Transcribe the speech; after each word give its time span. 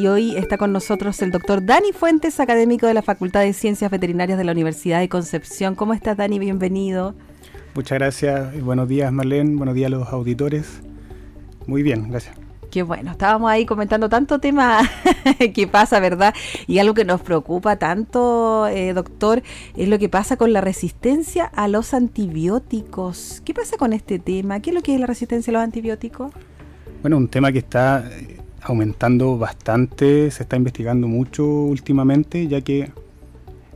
Y 0.00 0.06
hoy 0.06 0.34
está 0.34 0.56
con 0.56 0.72
nosotros 0.72 1.20
el 1.20 1.30
doctor 1.30 1.62
Dani 1.62 1.92
Fuentes, 1.92 2.40
académico 2.40 2.86
de 2.86 2.94
la 2.94 3.02
Facultad 3.02 3.42
de 3.42 3.52
Ciencias 3.52 3.90
Veterinarias 3.90 4.38
de 4.38 4.44
la 4.44 4.52
Universidad 4.52 4.98
de 4.98 5.10
Concepción. 5.10 5.74
¿Cómo 5.74 5.92
estás, 5.92 6.16
Dani? 6.16 6.38
Bienvenido. 6.38 7.14
Muchas 7.74 7.98
gracias 7.98 8.58
buenos 8.62 8.88
días, 8.88 9.12
Marlene. 9.12 9.56
Buenos 9.56 9.74
días 9.74 9.88
a 9.88 9.90
los 9.90 10.08
auditores. 10.08 10.80
Muy 11.66 11.82
bien, 11.82 12.08
gracias. 12.08 12.34
Qué 12.70 12.82
bueno, 12.82 13.10
estábamos 13.10 13.50
ahí 13.50 13.66
comentando 13.66 14.08
tanto 14.08 14.38
tema 14.38 14.88
que 15.54 15.66
pasa, 15.66 16.00
¿verdad? 16.00 16.32
Y 16.66 16.78
algo 16.78 16.94
que 16.94 17.04
nos 17.04 17.20
preocupa 17.20 17.76
tanto, 17.76 18.68
eh, 18.68 18.94
doctor, 18.94 19.42
es 19.76 19.86
lo 19.86 19.98
que 19.98 20.08
pasa 20.08 20.38
con 20.38 20.54
la 20.54 20.62
resistencia 20.62 21.44
a 21.44 21.68
los 21.68 21.92
antibióticos. 21.92 23.42
¿Qué 23.44 23.52
pasa 23.52 23.76
con 23.76 23.92
este 23.92 24.18
tema? 24.18 24.60
¿Qué 24.60 24.70
es 24.70 24.74
lo 24.74 24.80
que 24.80 24.94
es 24.94 25.00
la 25.00 25.06
resistencia 25.06 25.50
a 25.50 25.52
los 25.52 25.62
antibióticos? 25.62 26.32
Bueno, 27.02 27.18
un 27.18 27.28
tema 27.28 27.52
que 27.52 27.58
está 27.58 28.08
eh, 28.10 28.39
aumentando 28.62 29.38
bastante, 29.38 30.30
se 30.30 30.42
está 30.42 30.56
investigando 30.56 31.08
mucho 31.08 31.44
últimamente, 31.44 32.46
ya 32.48 32.60
que 32.60 32.90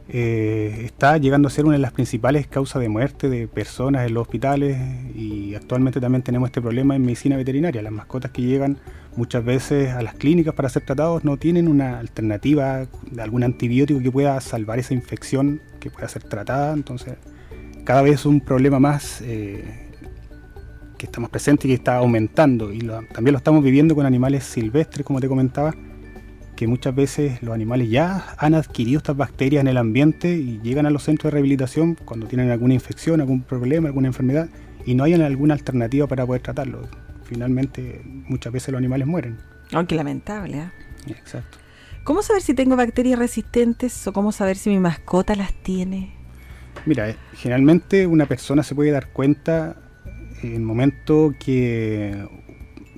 eh, 0.08 0.82
está 0.84 1.16
llegando 1.16 1.48
a 1.48 1.50
ser 1.50 1.64
una 1.64 1.74
de 1.74 1.80
las 1.80 1.92
principales 1.92 2.46
causas 2.46 2.82
de 2.82 2.90
muerte 2.90 3.30
de 3.30 3.48
personas 3.48 4.06
en 4.06 4.12
los 4.12 4.22
hospitales 4.22 4.76
y 5.14 5.54
actualmente 5.54 5.98
también 5.98 6.22
tenemos 6.22 6.48
este 6.48 6.60
problema 6.60 6.94
en 6.94 7.02
medicina 7.02 7.36
veterinaria. 7.36 7.80
Las 7.80 7.92
mascotas 7.92 8.30
que 8.30 8.42
llegan 8.42 8.76
muchas 9.16 9.44
veces 9.44 9.94
a 9.94 10.02
las 10.02 10.14
clínicas 10.14 10.54
para 10.54 10.68
ser 10.68 10.84
tratados 10.84 11.24
no 11.24 11.38
tienen 11.38 11.68
una 11.68 11.98
alternativa 11.98 12.86
de 13.10 13.22
algún 13.22 13.44
antibiótico 13.44 14.00
que 14.00 14.10
pueda 14.10 14.38
salvar 14.40 14.78
esa 14.78 14.92
infección 14.92 15.60
que 15.80 15.90
pueda 15.90 16.08
ser 16.08 16.22
tratada, 16.24 16.74
entonces 16.74 17.14
cada 17.84 18.02
vez 18.02 18.14
es 18.14 18.26
un 18.26 18.40
problema 18.40 18.78
más 18.78 19.22
eh, 19.22 19.83
que 20.96 21.06
estamos 21.06 21.30
presentes 21.30 21.66
y 21.66 21.68
que 21.68 21.74
está 21.74 21.96
aumentando. 21.96 22.72
Y 22.72 22.80
también 23.12 23.32
lo 23.32 23.38
estamos 23.38 23.62
viviendo 23.62 23.94
con 23.94 24.06
animales 24.06 24.44
silvestres, 24.44 25.04
como 25.04 25.20
te 25.20 25.28
comentaba, 25.28 25.74
que 26.56 26.66
muchas 26.66 26.94
veces 26.94 27.42
los 27.42 27.54
animales 27.54 27.90
ya 27.90 28.34
han 28.38 28.54
adquirido 28.54 28.98
estas 28.98 29.16
bacterias 29.16 29.60
en 29.60 29.68
el 29.68 29.76
ambiente 29.76 30.32
y 30.36 30.60
llegan 30.62 30.86
a 30.86 30.90
los 30.90 31.04
centros 31.04 31.30
de 31.30 31.32
rehabilitación 31.32 31.96
cuando 32.04 32.26
tienen 32.26 32.50
alguna 32.50 32.74
infección, 32.74 33.20
algún 33.20 33.42
problema, 33.42 33.88
alguna 33.88 34.08
enfermedad, 34.08 34.48
y 34.86 34.94
no 34.94 35.04
hay 35.04 35.14
alguna 35.14 35.54
alternativa 35.54 36.06
para 36.06 36.26
poder 36.26 36.42
tratarlo. 36.42 36.82
Finalmente, 37.24 38.02
muchas 38.04 38.52
veces 38.52 38.70
los 38.70 38.78
animales 38.78 39.06
mueren. 39.06 39.38
Qué 39.88 39.94
lamentable. 39.94 40.58
¿eh? 40.58 40.70
Exacto. 41.08 41.58
¿Cómo 42.04 42.22
saber 42.22 42.42
si 42.42 42.52
tengo 42.52 42.76
bacterias 42.76 43.18
resistentes 43.18 44.06
o 44.06 44.12
cómo 44.12 44.30
saber 44.30 44.56
si 44.56 44.68
mi 44.68 44.78
mascota 44.78 45.34
las 45.34 45.54
tiene? 45.54 46.12
Mira, 46.84 47.08
eh, 47.08 47.16
generalmente 47.34 48.06
una 48.06 48.26
persona 48.26 48.62
se 48.62 48.74
puede 48.74 48.90
dar 48.90 49.08
cuenta 49.08 49.76
en 49.76 49.83
el 50.52 50.62
momento 50.62 51.34
que 51.38 52.26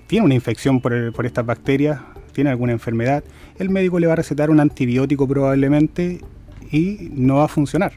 tiene 0.07 0.25
una 0.25 0.35
infección 0.35 0.81
por, 0.81 1.13
por 1.13 1.27
estas 1.27 1.47
bacterias, 1.47 2.01
tiene 2.33 2.51
alguna 2.51 2.73
enfermedad, 2.73 3.25
el 3.59 3.71
médico 3.71 3.99
le 3.99 4.07
va 4.07 4.13
a 4.13 4.17
recetar 4.17 4.51
un 4.51 4.61
antibiótico 4.61 5.27
probablemente 5.27 6.21
y 6.71 7.11
no 7.13 7.37
va 7.37 7.45
a 7.45 7.49
funcionar. 7.49 7.93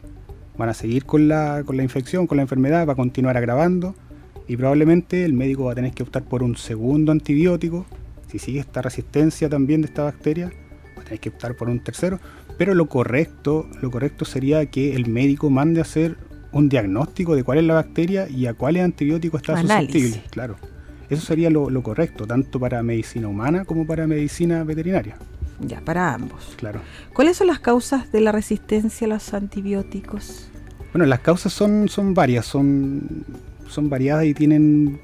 Van 0.57 0.69
a 0.69 0.73
seguir 0.73 1.05
con 1.05 1.27
la, 1.27 1.63
con 1.65 1.77
la 1.77 1.83
infección, 1.83 2.27
con 2.27 2.37
la 2.37 2.43
enfermedad, 2.43 2.87
va 2.87 2.93
a 2.93 2.95
continuar 2.95 3.37
agravando 3.37 3.95
y 4.47 4.57
probablemente 4.57 5.25
el 5.25 5.33
médico 5.33 5.65
va 5.65 5.73
a 5.73 5.75
tener 5.75 5.93
que 5.93 6.03
optar 6.03 6.23
por 6.23 6.41
un 6.43 6.57
segundo 6.57 7.11
antibiótico. 7.11 7.85
Si 8.27 8.39
sigue 8.39 8.59
esta 8.59 8.81
resistencia 8.81 9.49
también 9.49 9.81
de 9.81 9.87
esta 9.87 10.03
bacteria, 10.03 10.51
va 10.97 11.01
a 11.01 11.05
tener 11.05 11.19
que 11.19 11.29
optar 11.29 11.55
por 11.55 11.69
un 11.69 11.83
tercero. 11.83 12.19
Pero 12.57 12.73
lo 12.73 12.87
correcto, 12.87 13.67
lo 13.81 13.91
correcto 13.91 14.25
sería 14.25 14.65
que 14.65 14.95
el 14.95 15.07
médico 15.07 15.49
mande 15.49 15.79
a 15.79 15.83
hacer 15.83 16.17
un 16.51 16.69
diagnóstico 16.69 17.35
de 17.35 17.43
cuál 17.43 17.59
es 17.59 17.63
la 17.63 17.75
bacteria 17.75 18.27
y 18.29 18.47
a 18.47 18.53
cuáles 18.53 18.83
antibióticos 18.83 19.41
está 19.41 19.59
susceptible. 19.59 20.23
Claro. 20.29 20.55
Eso 21.09 21.25
sería 21.25 21.49
lo, 21.49 21.81
correcto, 21.81 22.27
tanto 22.27 22.59
para 22.59 22.83
medicina 22.83 23.27
humana 23.27 23.65
como 23.65 23.85
para 23.85 24.05
medicina 24.07 24.63
veterinaria. 24.63 25.17
Ya, 25.59 25.81
para 25.81 26.13
ambos. 26.13 26.53
Claro. 26.55 26.81
¿Cuáles 27.13 27.37
son 27.37 27.47
las 27.47 27.59
causas 27.59 28.11
de 28.11 28.21
la 28.21 28.31
resistencia 28.31 29.05
a 29.05 29.09
los 29.09 29.33
antibióticos? 29.33 30.49
Bueno, 30.93 31.05
las 31.05 31.19
causas 31.19 31.51
son, 31.51 31.89
son 31.89 32.13
varias, 32.13 32.45
son, 32.45 33.25
son 33.67 33.89
variadas 33.89 34.25
y 34.25 34.33
tienen. 34.33 35.01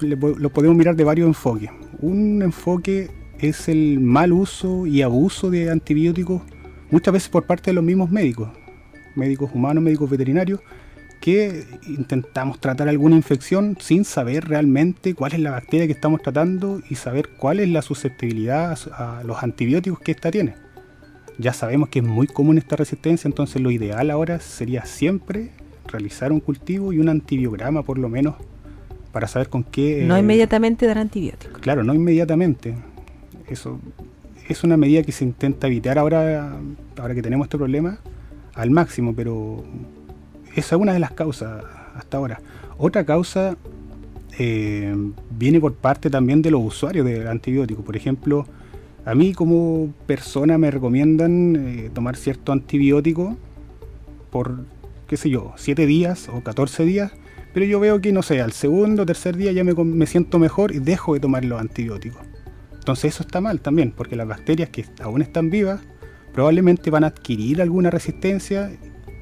Lo 0.00 0.50
podemos 0.50 0.76
mirar 0.76 0.96
de 0.96 1.04
varios 1.04 1.26
enfoques. 1.26 1.70
Un 2.00 2.42
enfoque 2.42 3.10
es 3.38 3.68
el 3.68 4.00
mal 4.00 4.32
uso 4.32 4.86
y 4.86 5.02
abuso 5.02 5.50
de 5.50 5.70
antibióticos, 5.70 6.42
muchas 6.90 7.14
veces 7.14 7.28
por 7.28 7.46
parte 7.46 7.70
de 7.70 7.74
los 7.74 7.84
mismos 7.84 8.10
médicos 8.10 8.50
médicos 9.14 9.50
humanos, 9.52 9.82
médicos 9.82 10.10
veterinarios, 10.10 10.60
que 11.20 11.64
intentamos 11.86 12.60
tratar 12.60 12.88
alguna 12.88 13.16
infección 13.16 13.78
sin 13.80 14.04
saber 14.04 14.46
realmente 14.46 15.14
cuál 15.14 15.32
es 15.32 15.40
la 15.40 15.52
bacteria 15.52 15.86
que 15.86 15.92
estamos 15.92 16.20
tratando 16.20 16.82
y 16.90 16.96
saber 16.96 17.30
cuál 17.38 17.60
es 17.60 17.68
la 17.70 17.80
susceptibilidad 17.80 18.78
a 18.92 19.22
los 19.24 19.42
antibióticos 19.42 20.00
que 20.00 20.12
ésta 20.12 20.30
tiene. 20.30 20.54
Ya 21.38 21.52
sabemos 21.52 21.88
que 21.88 22.00
es 22.00 22.04
muy 22.04 22.26
común 22.26 22.58
esta 22.58 22.76
resistencia, 22.76 23.26
entonces 23.26 23.62
lo 23.62 23.70
ideal 23.70 24.10
ahora 24.10 24.38
sería 24.38 24.84
siempre 24.84 25.50
realizar 25.86 26.30
un 26.30 26.40
cultivo 26.40 26.92
y 26.92 26.98
un 26.98 27.08
antibiograma 27.08 27.82
por 27.82 27.98
lo 27.98 28.08
menos 28.08 28.34
para 29.10 29.26
saber 29.26 29.48
con 29.48 29.64
qué... 29.64 30.04
No 30.06 30.18
inmediatamente 30.18 30.86
dar 30.86 30.98
antibióticos. 30.98 31.58
Claro, 31.58 31.84
no 31.84 31.94
inmediatamente. 31.94 32.74
Eso 33.48 33.80
es 34.48 34.62
una 34.62 34.76
medida 34.76 35.02
que 35.02 35.12
se 35.12 35.24
intenta 35.24 35.68
evitar 35.68 35.98
ahora, 35.98 36.58
ahora 36.98 37.14
que 37.14 37.22
tenemos 37.22 37.46
este 37.46 37.56
problema, 37.56 37.98
al 38.54 38.70
máximo, 38.70 39.14
pero 39.14 39.64
esa 40.54 40.76
es 40.76 40.80
una 40.80 40.92
de 40.92 40.98
las 40.98 41.12
causas 41.12 41.64
hasta 41.94 42.16
ahora. 42.16 42.40
Otra 42.78 43.04
causa 43.04 43.56
eh, 44.38 44.94
viene 45.30 45.60
por 45.60 45.74
parte 45.74 46.10
también 46.10 46.42
de 46.42 46.50
los 46.50 46.62
usuarios 46.62 47.06
del 47.06 47.28
antibiótico. 47.28 47.82
Por 47.82 47.96
ejemplo, 47.96 48.46
a 49.04 49.14
mí 49.14 49.32
como 49.32 49.92
persona 50.06 50.58
me 50.58 50.70
recomiendan 50.70 51.56
eh, 51.56 51.90
tomar 51.92 52.16
cierto 52.16 52.52
antibiótico 52.52 53.36
por, 54.30 54.64
qué 55.06 55.16
sé 55.16 55.30
yo, 55.30 55.52
7 55.56 55.86
días 55.86 56.28
o 56.28 56.42
14 56.42 56.84
días, 56.84 57.12
pero 57.52 57.66
yo 57.66 57.78
veo 57.78 58.00
que, 58.00 58.12
no 58.12 58.22
sé, 58.22 58.40
al 58.40 58.52
segundo 58.52 59.02
o 59.02 59.06
tercer 59.06 59.36
día 59.36 59.52
ya 59.52 59.62
me, 59.62 59.74
me 59.74 60.06
siento 60.06 60.38
mejor 60.38 60.74
y 60.74 60.80
dejo 60.80 61.14
de 61.14 61.20
tomar 61.20 61.44
los 61.44 61.60
antibióticos. 61.60 62.22
Entonces 62.72 63.14
eso 63.14 63.22
está 63.22 63.40
mal 63.40 63.60
también, 63.60 63.92
porque 63.92 64.16
las 64.16 64.26
bacterias 64.26 64.68
que 64.70 64.84
aún 65.00 65.22
están 65.22 65.50
vivas 65.50 65.80
probablemente 66.34 66.90
van 66.90 67.04
a 67.04 67.06
adquirir 67.06 67.62
alguna 67.62 67.90
resistencia 67.90 68.70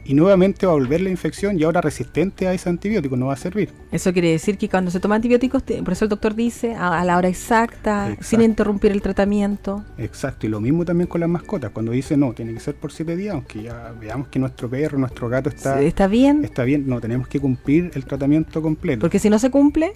y 0.04 0.14
nuevamente 0.14 0.66
va 0.66 0.72
a 0.72 0.74
volver 0.74 1.00
la 1.00 1.10
infección 1.10 1.58
y 1.58 1.62
ahora 1.62 1.80
resistente 1.80 2.48
a 2.48 2.54
ese 2.54 2.68
antibiótico, 2.68 3.16
no 3.16 3.26
va 3.26 3.34
a 3.34 3.36
servir. 3.36 3.70
Eso 3.92 4.12
quiere 4.12 4.30
decir 4.30 4.58
que 4.58 4.68
cuando 4.68 4.90
se 4.90 4.98
toma 4.98 5.16
antibióticos, 5.16 5.62
por 5.62 5.92
eso 5.92 6.06
el 6.06 6.08
doctor 6.08 6.34
dice 6.34 6.74
a, 6.74 7.04
la 7.04 7.16
hora 7.16 7.28
exacta, 7.28 8.16
sin 8.20 8.40
interrumpir 8.40 8.90
el 8.90 9.02
tratamiento. 9.02 9.84
Exacto, 9.98 10.46
y 10.46 10.48
lo 10.48 10.60
mismo 10.60 10.84
también 10.84 11.06
con 11.06 11.20
las 11.20 11.28
mascotas, 11.28 11.70
cuando 11.70 11.92
dice 11.92 12.16
no, 12.16 12.32
tiene 12.32 12.52
que 12.54 12.60
ser 12.60 12.74
por 12.74 12.90
siete 12.92 13.14
días, 13.14 13.34
aunque 13.34 13.62
ya 13.62 13.92
veamos 14.00 14.28
que 14.28 14.38
nuestro 14.38 14.68
perro, 14.68 14.98
nuestro 14.98 15.28
gato 15.28 15.50
está, 15.50 15.80
¿Está 15.80 16.06
bien. 16.08 16.44
Está 16.44 16.64
bien, 16.64 16.88
no, 16.88 17.00
tenemos 17.00 17.28
que 17.28 17.38
cumplir 17.38 17.90
el 17.94 18.04
tratamiento 18.04 18.60
completo. 18.60 19.00
Porque 19.00 19.18
si 19.18 19.30
no 19.30 19.38
se 19.38 19.50
cumple... 19.50 19.92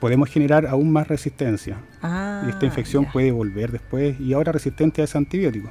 Podemos 0.00 0.28
generar 0.28 0.66
aún 0.66 0.90
más 0.90 1.08
resistencia. 1.08 1.78
Ah, 2.02 2.44
y 2.46 2.50
esta 2.50 2.66
infección 2.66 3.06
puede 3.10 3.30
volver 3.30 3.72
después 3.72 4.20
y 4.20 4.34
ahora 4.34 4.52
resistente 4.52 5.00
a 5.00 5.04
ese 5.04 5.16
antibiótico. 5.16 5.70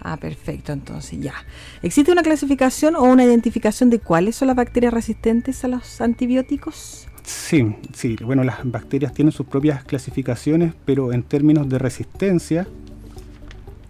Ah, 0.00 0.16
perfecto, 0.16 0.72
entonces 0.72 1.20
ya. 1.20 1.34
¿Existe 1.82 2.12
una 2.12 2.22
clasificación 2.22 2.96
o 2.96 3.02
una 3.04 3.24
identificación 3.24 3.90
de 3.90 3.98
cuáles 3.98 4.36
son 4.36 4.48
las 4.48 4.56
bacterias 4.56 4.92
resistentes 4.92 5.64
a 5.64 5.68
los 5.68 6.00
antibióticos? 6.00 7.08
Sí, 7.26 7.74
sí. 7.92 8.16
Bueno, 8.24 8.44
las 8.44 8.58
bacterias 8.70 9.12
tienen 9.12 9.32
sus 9.32 9.46
propias 9.46 9.84
clasificaciones, 9.84 10.74
pero 10.84 11.12
en 11.12 11.24
términos 11.24 11.68
de 11.68 11.78
resistencia, 11.78 12.68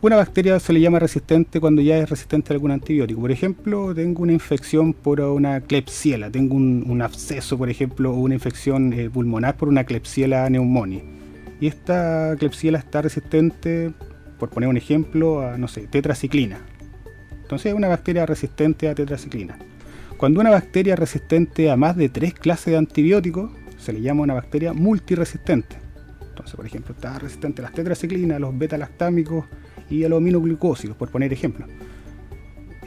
una 0.00 0.16
bacteria 0.16 0.58
se 0.60 0.72
le 0.72 0.80
llama 0.80 0.98
resistente 0.98 1.60
cuando 1.60 1.82
ya 1.82 1.98
es 1.98 2.08
resistente 2.08 2.52
a 2.52 2.54
algún 2.54 2.70
antibiótico. 2.70 3.20
Por 3.20 3.32
ejemplo, 3.32 3.94
tengo 3.94 4.22
una 4.22 4.32
infección 4.32 4.94
por 4.94 5.20
una 5.20 5.60
Klebsiella, 5.60 6.30
tengo 6.30 6.54
un, 6.54 7.02
absceso, 7.02 7.58
por 7.58 7.68
ejemplo, 7.68 8.12
o 8.12 8.14
una 8.14 8.34
infección 8.34 8.92
eh, 8.92 9.10
pulmonar 9.10 9.56
por 9.56 9.68
una 9.68 9.84
Klebsiella 9.84 10.46
pneumoniae. 10.46 11.04
Y 11.60 11.66
esta 11.66 12.36
Klebsiella 12.38 12.78
está 12.78 13.02
resistente 13.02 13.92
por 14.38 14.50
poner 14.50 14.68
un 14.68 14.76
ejemplo, 14.76 15.40
a, 15.40 15.58
no 15.58 15.68
sé, 15.68 15.86
tetraciclina. 15.86 16.58
Entonces 17.42 17.66
es 17.66 17.74
una 17.74 17.88
bacteria 17.88 18.26
resistente 18.26 18.88
a 18.88 18.94
tetraciclina. 18.94 19.56
Cuando 20.16 20.40
una 20.40 20.50
bacteria 20.50 20.94
es 20.94 20.98
resistente 20.98 21.70
a 21.70 21.76
más 21.76 21.96
de 21.96 22.08
tres 22.08 22.34
clases 22.34 22.72
de 22.72 22.78
antibióticos, 22.78 23.50
se 23.76 23.92
le 23.92 24.00
llama 24.00 24.22
una 24.22 24.34
bacteria 24.34 24.72
multiresistente. 24.72 25.76
Entonces, 26.28 26.56
por 26.56 26.66
ejemplo, 26.66 26.94
está 26.94 27.18
resistente 27.18 27.62
a 27.62 27.64
las 27.64 27.72
tetraciclinas, 27.72 28.36
a 28.36 28.40
los 28.40 28.56
beta-lactámicos 28.56 29.44
y 29.88 30.04
a 30.04 30.08
los 30.08 30.18
aminoglucósidos, 30.18 30.96
por 30.96 31.10
poner 31.10 31.32
ejemplo. 31.32 31.66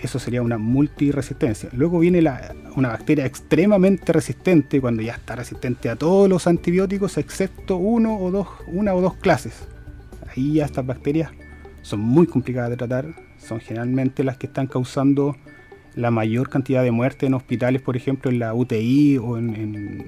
Eso 0.02 0.18
sería 0.18 0.42
una 0.42 0.58
multiresistencia. 0.58 1.70
Luego 1.74 2.00
viene 2.00 2.24
una 2.76 2.90
bacteria 2.90 3.26
extremadamente 3.26 4.14
resistente 4.14 4.80
cuando 4.80 5.02
ya 5.02 5.14
está 5.14 5.36
resistente 5.36 5.90
a 5.90 5.96
todos 5.96 6.30
los 6.30 6.48
antibióticos 6.48 7.18
excepto 7.18 7.78
uno 7.78 8.18
o 8.18 8.32
dos, 8.32 8.48
una 8.68 8.94
o 8.94 9.02
dos 9.02 9.16
clases. 9.16 9.68
Ahí 10.30 10.54
ya 10.54 10.66
estas 10.66 10.86
bacterias 10.86 11.32
son 11.82 12.00
muy 12.00 12.28
complicadas 12.28 12.70
de 12.70 12.78
tratar, 12.78 13.16
son 13.38 13.60
generalmente 13.60 14.24
las 14.24 14.38
que 14.38 14.48
están 14.48 14.68
causando 14.68 15.36
la 15.96 16.12
mayor 16.12 16.50
cantidad 16.50 16.84
de 16.84 16.92
muertes 16.92 17.28
en 17.28 17.34
hospitales, 17.34 17.82
por 17.82 17.98
ejemplo, 17.98 18.32
en 18.32 18.40
la 18.40 18.54
UTI 18.54 19.18
o 19.18 19.38
en, 19.38 20.04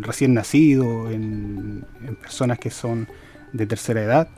recién 0.00 0.34
nacido, 0.34 1.10
en, 1.10 1.84
personas 2.20 2.58
que 2.58 2.70
son 2.70 3.08
de 3.52 3.66
tercera 3.66 4.02
edad. 4.02 4.28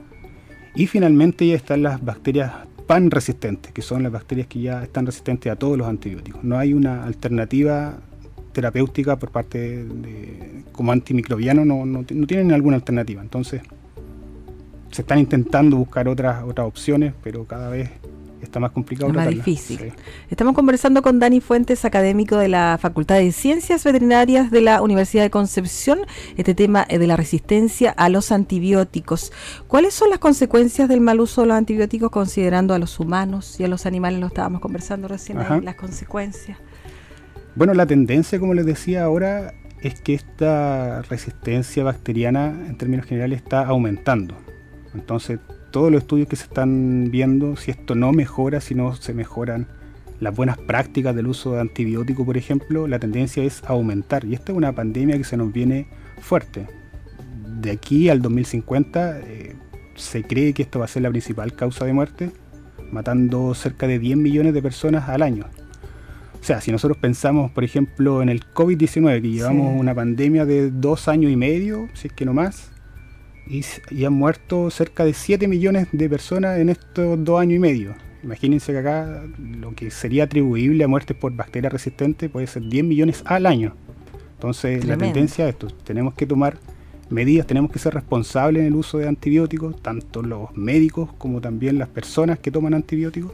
Y 0.75 0.87
finalmente 0.87 1.47
ya 1.47 1.55
están 1.55 1.83
las 1.83 2.05
bacterias 2.05 2.53
pan 2.87 3.11
resistentes, 3.11 3.73
que 3.73 3.83
son 3.83 4.03
las 4.03 4.13
bacterias 4.13 4.47
que 4.47 4.61
ya 4.61 4.83
están 4.83 5.07
resistentes 5.07 5.51
a 5.51 5.57
todos 5.57 5.79
los 5.79 5.87
antibióticos. 5.87 6.45
No 6.45 6.59
hay 6.59 6.75
una 6.75 7.05
alternativa 7.05 7.99
terapéutica 8.53 9.19
por 9.19 9.31
parte 9.31 9.85
de, 9.85 10.65
como 10.73 10.93
antimicrobiano, 10.93 11.65
no, 11.65 11.87
no, 11.87 12.05
no 12.09 12.27
tienen 12.27 12.53
alguna 12.53 12.77
alternativa. 12.77 13.23
Entonces, 13.23 13.63
se 14.95 15.03
están 15.03 15.19
intentando 15.19 15.77
buscar 15.77 16.07
otras, 16.07 16.45
otras 16.45 16.69
opciones, 16.69 17.15
pero 17.21 17.45
cada 17.49 17.69
vez 17.69 17.91
está 18.41 18.61
más 18.61 18.71
complicado. 18.71 19.11
Es 19.11 19.17
más 19.17 19.29
difícil. 19.29 19.93
Estamos 20.31 20.55
conversando 20.55 21.03
con 21.03 21.19
Dani 21.19 21.41
Fuentes, 21.41 21.85
académico 21.85 22.37
de 22.37 22.47
la 22.47 22.79
Facultad 22.81 23.17
de 23.17 23.33
Ciencias 23.33 23.83
Veterinarias 23.83 24.53
de 24.53 24.61
la 24.61 24.83
Universidad 24.83 25.25
de 25.25 25.31
Concepción, 25.31 25.99
este 26.37 26.55
tema 26.55 26.87
de 26.89 27.05
la 27.09 27.17
resistencia 27.17 27.91
a 27.91 28.09
los 28.09 28.31
antibióticos. 28.31 29.33
¿Cuáles 29.67 29.95
son 29.95 30.11
las 30.11 30.21
consecuencias 30.21 30.89
del 30.89 31.01
mal 31.01 31.19
uso 31.19 31.41
de 31.41 31.49
los 31.49 31.57
antibióticos 31.57 32.13
considerando 32.13 32.73
a 32.73 32.79
los 32.79 33.01
humanos 33.01 33.59
y 33.59 33.65
a 33.65 33.69
los 33.69 33.87
animales? 33.87 34.21
Lo 34.21 34.29
estábamos 34.29 34.61
conversando 34.61 35.09
recién, 35.09 35.39
las 35.65 35.75
consecuencias. 35.75 36.57
Bueno, 37.57 37.75
la 37.75 37.87
tendencia, 37.87 38.39
como 38.39 38.55
les 38.55 38.65
decía 38.65 39.03
ahora, 39.03 39.55
es 39.81 40.01
que 40.01 40.15
esta 40.15 41.03
resistencia 41.03 41.83
bacteriana 41.83 42.55
en 42.69 42.79
términos 42.79 43.07
generales 43.07 43.43
está 43.43 43.67
aumentando. 43.67 44.37
Entonces, 44.95 45.41
todos 45.71 45.91
los 45.91 46.03
estudios 46.03 46.29
que 46.29 46.37
se 46.37 46.45
están 46.45 47.11
viendo, 47.11 47.57
si 47.57 47.71
esto 47.71 47.95
no 47.95 48.13
mejora, 48.13 48.61
si 48.61 48.75
no 48.75 48.95
se 48.95 49.13
mejoran 49.13 49.67
las 50.21 50.35
buenas 50.35 50.57
prácticas 50.57 51.15
del 51.15 51.27
uso 51.27 51.53
de 51.53 51.61
antibióticos, 51.61 52.25
por 52.25 52.37
ejemplo, 52.37 52.87
la 52.87 52.99
tendencia 52.99 53.43
es 53.43 53.63
aumentar. 53.65 54.25
Y 54.25 54.35
esta 54.35 54.53
es 54.53 54.59
una 54.59 54.73
pandemia 54.73 55.19
que 55.19 55.25
se 55.25 55.37
nos 55.37 55.53
viene 55.53 55.89
fuerte. 56.21 56.67
De 57.61 57.73
aquí 57.73 58.09
al 58.09 58.23
2050 58.23 59.21
eh, 59.21 59.57
se 59.97 60.23
cree 60.23 60.53
que 60.53 60.63
esto 60.63 60.79
va 60.79 60.85
a 60.85 60.89
ser 60.89 61.03
la 61.03 61.11
principal 61.11 61.55
causa 61.55 61.85
de 61.85 61.93
muerte, 61.93 62.31
matando 62.93 63.55
cerca 63.55 63.87
de 63.87 63.99
10 63.99 64.17
millones 64.19 64.55
de 64.55 64.63
personas 64.63 65.09
al 65.09 65.23
año. 65.23 65.47
O 66.41 66.47
sea, 66.47 66.61
si 66.61 66.71
nosotros 66.71 66.99
pensamos, 66.99 67.51
por 67.51 67.65
ejemplo, 67.65 68.23
en 68.23 68.29
el 68.29 68.45
COVID-19, 68.45 69.23
que 69.23 69.31
llevamos 69.31 69.81
una 69.81 69.95
pandemia 69.95 70.45
de 70.45 70.71
dos 70.71 71.09
años 71.09 71.33
y 71.33 71.37
medio, 71.37 71.89
si 71.95 72.09
es 72.09 72.13
que 72.13 72.27
no 72.27 72.35
más, 72.35 72.71
y, 73.47 74.05
han 74.05 74.13
muerto 74.13 74.71
cerca 74.71 75.05
de 75.05 75.15
7 75.15 75.49
millones 75.49 75.89
de 75.93 76.09
personas 76.09 76.59
en 76.59 76.69
estos 76.69 77.23
dos 77.23 77.41
años 77.41 77.57
y 77.57 77.59
medio. 77.59 77.95
Imagínense 78.23 78.73
que 78.73 78.79
acá 78.79 79.25
lo 79.39 79.75
que 79.75 79.91
sería 79.91 80.25
atribuible 80.25 80.83
a 80.85 80.89
muertes 80.89 81.17
por 81.17 81.33
bacterias 81.35 81.73
resistentes 81.73 82.31
puede 82.31 82.47
ser 82.47 82.63
10 82.63 82.85
millones 82.85 83.23
al 83.27 83.47
año. 83.47 83.75
Entonces 84.35 84.85
la 84.85 84.97
tendencia 84.97 85.47
es 85.47 85.55
esto, 85.55 85.69
tenemos 85.85 86.15
que 86.15 86.27
tomar 86.27 86.59
medidas, 87.11 87.47
tenemos 87.47 87.71
que 87.71 87.79
ser 87.79 87.95
responsables 87.95 88.63
en 88.63 88.67
el 88.69 88.75
uso 88.75 88.99
de 88.99 89.09
antibióticos, 89.09 89.81
tanto 89.83 90.23
los 90.23 90.55
médicos 90.57 91.11
como 91.19 91.41
también 91.41 91.79
las 91.79 91.89
personas 91.89 92.39
que 92.39 92.51
toman 92.51 92.75
antibióticos 92.75 93.33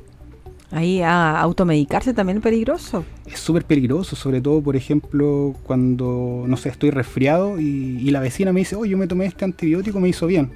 Ahí 0.73 1.03
a 1.03 1.41
automedicarse 1.41 2.15
también 2.15 2.39
es 2.39 2.43
peligroso. 2.43 3.05
Es 3.27 3.41
súper 3.41 3.65
peligroso, 3.65 4.15
sobre 4.15 4.41
todo, 4.41 4.63
por 4.63 4.77
ejemplo, 4.77 5.55
cuando, 5.65 6.45
no 6.47 6.57
sé, 6.57 6.69
estoy 6.69 6.91
resfriado 6.91 7.59
y, 7.59 8.09
la 8.11 8.21
vecina 8.21 8.53
me 8.53 8.61
dice, 8.61 8.77
oh, 8.77 8.85
yo 8.85 8.97
me 8.97 9.07
tomé 9.07 9.27
este 9.27 9.45
antibiótico, 9.45 10.01
me 10.01 10.09
hizo 10.09 10.27
bien. 10.27 10.51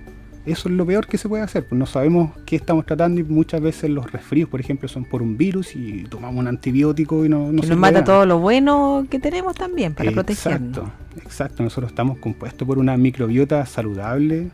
Eso 0.47 0.69
es 0.69 0.75
lo 0.75 0.85
peor 0.85 1.07
que 1.07 1.17
se 1.17 1.29
puede 1.29 1.43
hacer, 1.43 1.67
pues 1.67 1.79
no 1.79 1.87
sabemos 1.87 2.33
qué 2.45 2.57
estamos 2.57 2.85
tratando 2.85 3.21
y 3.21 3.25
muchas 3.25 3.63
veces 3.63 3.91
los 3.91 4.13
resfríos, 4.13 4.49
por 4.49 4.61
ejemplo, 4.61 4.89
son 4.89 5.05
por 5.05 5.23
un 5.23 5.39
virus 5.39 5.75
y 5.75 6.05
tomamos 6.05 6.39
un 6.39 6.49
antibiótico 6.49 7.25
y 7.25 7.29
no, 7.29 7.51
no 7.51 7.63
que 7.63 7.69
nos 7.69 7.79
mata 7.79 8.05
todo 8.05 8.27
lo 8.27 8.39
bueno 8.41 9.07
que 9.09 9.19
tenemos 9.19 9.57
también 9.57 9.95
para 9.95 10.11
protegernos. 10.11 10.77
Exacto, 10.77 10.93
exacto. 11.17 11.63
Nosotros 11.63 11.93
estamos 11.93 12.19
compuestos 12.19 12.67
por 12.67 12.79
una 12.79 12.97
microbiota 12.97 13.65
saludable. 13.65 14.51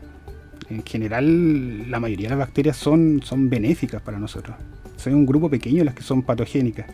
En 0.69 0.85
general, 0.85 1.91
la 1.91 1.99
mayoría 1.99 2.29
de 2.29 2.37
las 2.37 2.47
bacterias 2.47 2.77
son, 2.77 3.21
son 3.25 3.51
benéficas 3.51 4.01
para 4.01 4.19
nosotros 4.19 4.55
son 5.01 5.15
un 5.15 5.27
grupo 5.27 5.51
pequeño 5.51 5.85
las 5.85 5.95
que 5.95 6.03
son 6.03 6.23
patogénicas. 6.23 6.87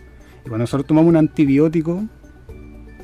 Y 0.44 0.48
cuando 0.48 0.58
nosotros 0.58 0.86
tomamos 0.86 1.08
un 1.10 1.16
antibiótico, 1.16 2.04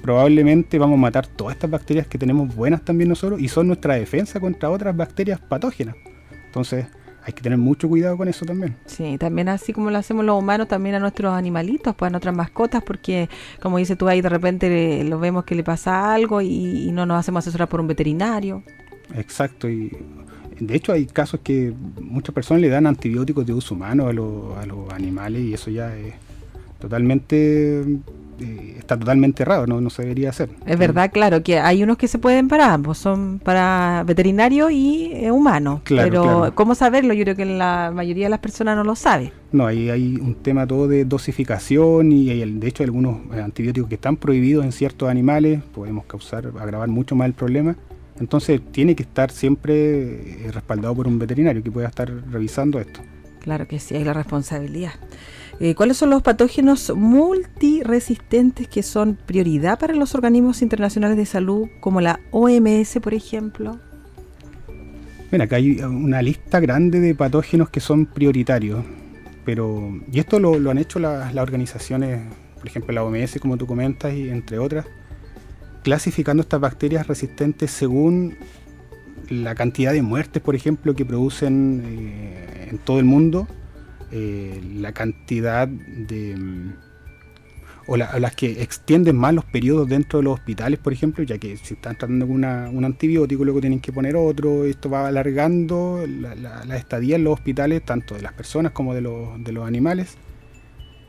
probablemente 0.02 0.78
vamos 0.78 0.98
a 0.98 1.00
matar 1.00 1.26
todas 1.26 1.54
estas 1.54 1.70
bacterias 1.70 2.06
que 2.06 2.18
tenemos 2.18 2.54
buenas 2.54 2.84
también 2.84 3.08
nosotros 3.08 3.40
y 3.40 3.48
son 3.48 3.68
nuestra 3.68 3.94
defensa 3.94 4.40
contra 4.40 4.70
otras 4.70 4.96
bacterias 4.96 5.40
patógenas. 5.40 5.96
Entonces, 6.46 6.86
hay 7.24 7.32
que 7.32 7.40
tener 7.40 7.58
mucho 7.58 7.88
cuidado 7.88 8.16
con 8.16 8.28
eso 8.28 8.44
también. 8.44 8.76
Sí, 8.86 9.16
también 9.16 9.48
así 9.48 9.72
como 9.72 9.90
lo 9.90 9.98
hacemos 9.98 10.24
los 10.24 10.36
humanos, 10.36 10.66
también 10.68 10.96
a 10.96 10.98
nuestros 10.98 11.32
animalitos, 11.32 11.94
pues 11.94 12.08
a 12.08 12.10
nuestras 12.10 12.34
mascotas, 12.34 12.82
porque 12.82 13.28
como 13.60 13.78
dices 13.78 13.96
tú 13.96 14.08
ahí 14.08 14.20
de 14.20 14.28
repente 14.28 15.04
lo 15.04 15.18
vemos 15.18 15.44
que 15.44 15.54
le 15.54 15.62
pasa 15.62 16.12
algo 16.12 16.40
y, 16.40 16.88
y 16.88 16.92
no 16.92 17.06
nos 17.06 17.20
hacemos 17.20 17.44
asesorar 17.44 17.68
por 17.68 17.80
un 17.80 17.86
veterinario. 17.86 18.64
Exacto, 19.14 19.68
y 19.68 19.90
de 20.66 20.76
hecho, 20.76 20.92
hay 20.92 21.06
casos 21.06 21.40
que 21.42 21.72
muchas 22.00 22.34
personas 22.34 22.60
le 22.60 22.68
dan 22.68 22.86
antibióticos 22.86 23.46
de 23.46 23.52
uso 23.52 23.74
humano 23.74 24.08
a, 24.08 24.12
los 24.12 24.92
animales 24.92 25.42
y 25.42 25.54
eso 25.54 25.70
ya 25.70 25.96
es 25.96 26.14
totalmente 26.78 27.82
eh, 28.40 28.74
está 28.78 28.98
totalmente 28.98 29.42
errado, 29.42 29.66
no, 29.66 29.90
se 29.90 30.02
debería 30.02 30.30
hacer. 30.30 30.48
Es 30.66 30.78
verdad, 30.78 31.10
claro, 31.12 31.42
que 31.42 31.58
hay 31.58 31.82
unos 31.82 31.96
que 31.96 32.08
se 32.08 32.18
pueden 32.18 32.48
para 32.48 32.72
ambos, 32.72 32.98
son 32.98 33.38
para 33.38 34.02
veterinario 34.04 34.70
y 34.70 35.10
eh, 35.12 35.30
humano. 35.30 35.82
pero 35.84 36.52
¿cómo 36.54 36.74
saberlo? 36.74 37.14
Yo 37.14 37.24
creo 37.24 37.36
que 37.36 37.44
la 37.44 37.92
mayoría 37.94 38.26
de 38.26 38.30
las 38.30 38.40
personas 38.40 38.76
no 38.76 38.84
lo 38.84 38.96
sabe. 38.96 39.32
No, 39.52 39.66
ahí 39.66 39.90
hay 39.90 40.16
un 40.16 40.34
tema 40.34 40.66
todo 40.66 40.88
de 40.88 41.04
dosificación 41.04 42.10
y 42.10 42.30
hay, 42.30 42.50
de 42.50 42.68
hecho 42.68 42.82
algunos 42.82 43.18
antibióticos 43.32 43.88
que 43.88 43.94
están 43.96 44.16
prohibidos 44.16 44.64
en 44.64 44.72
ciertos 44.72 45.08
animales, 45.08 45.62
podemos 45.74 46.04
causar, 46.06 46.50
agravar 46.58 46.88
mucho 46.88 47.14
más 47.14 47.26
el 47.26 47.34
problema. 47.34 47.76
Entonces 48.22 48.60
tiene 48.70 48.94
que 48.94 49.02
estar 49.02 49.32
siempre 49.32 50.44
eh, 50.46 50.52
respaldado 50.52 50.94
por 50.94 51.08
un 51.08 51.18
veterinario 51.18 51.60
que 51.60 51.72
pueda 51.72 51.88
estar 51.88 52.08
revisando 52.30 52.78
esto. 52.78 53.00
Claro 53.40 53.66
que 53.66 53.80
sí, 53.80 53.96
hay 53.96 54.04
la 54.04 54.12
responsabilidad. 54.12 54.92
Eh, 55.58 55.74
¿Cuáles 55.74 55.96
son 55.96 56.10
los 56.10 56.22
patógenos 56.22 56.92
multiresistentes 56.94 58.68
que 58.68 58.84
son 58.84 59.18
prioridad 59.26 59.76
para 59.76 59.92
los 59.94 60.14
organismos 60.14 60.62
internacionales 60.62 61.16
de 61.16 61.26
salud, 61.26 61.66
como 61.80 62.00
la 62.00 62.20
OMS, 62.30 63.00
por 63.02 63.12
ejemplo? 63.12 63.80
Bueno, 65.30 65.44
acá 65.44 65.56
hay 65.56 65.80
una 65.80 66.22
lista 66.22 66.60
grande 66.60 67.00
de 67.00 67.16
patógenos 67.16 67.70
que 67.70 67.80
son 67.80 68.06
prioritarios, 68.06 68.84
pero 69.44 70.00
y 70.12 70.20
esto 70.20 70.38
lo, 70.38 70.70
han 70.70 70.78
hecho 70.78 71.00
las 71.00 71.34
organizaciones, 71.34 72.20
por 72.56 72.68
ejemplo 72.68 72.94
la 72.94 73.02
OMS, 73.02 73.40
como 73.40 73.56
tú 73.56 73.66
comentas, 73.66 74.14
y 74.14 74.30
entre 74.30 74.60
otras, 74.60 74.86
clasificando 75.82 76.42
estas 76.42 76.60
bacterias 76.60 77.06
resistentes 77.06 77.70
según 77.70 78.36
la 79.28 79.54
cantidad 79.54 79.92
de 79.92 80.02
muertes, 80.02 80.42
por 80.42 80.54
ejemplo, 80.54 80.94
que 80.94 81.04
producen 81.04 81.82
eh, 81.84 82.68
en 82.70 82.78
todo 82.78 82.98
el 82.98 83.04
mundo, 83.04 83.46
eh, 84.10 84.60
la 84.76 84.92
cantidad 84.92 85.68
de... 85.68 86.36
Mm, 86.36 86.72
o, 87.88 87.96
las 87.96 88.36
que 88.36 88.62
extienden 88.62 89.16
más 89.16 89.34
los 89.34 89.44
periodos 89.44 89.88
dentro 89.88 90.20
de 90.20 90.24
los 90.24 90.34
hospitales, 90.34 90.78
por 90.78 90.92
ejemplo, 90.92 91.24
ya 91.24 91.38
que 91.38 91.56
si 91.56 91.74
están 91.74 91.96
tratando 91.96 92.28
con 92.28 92.36
un 92.36 92.84
antibiótico, 92.84 93.44
luego 93.44 93.60
tienen 93.60 93.80
que 93.80 93.92
poner 93.92 94.14
otro, 94.14 94.64
esto 94.66 94.88
va 94.88 95.08
alargando 95.08 96.04
la, 96.06 96.76
estadía 96.76 97.16
en 97.16 97.24
los 97.24 97.34
hospitales, 97.34 97.84
tanto 97.84 98.14
de 98.14 98.22
las 98.22 98.34
personas 98.34 98.70
como 98.70 98.94
de 98.94 99.00
los, 99.00 99.42
de 99.42 99.50
los 99.50 99.66
animales. 99.66 100.16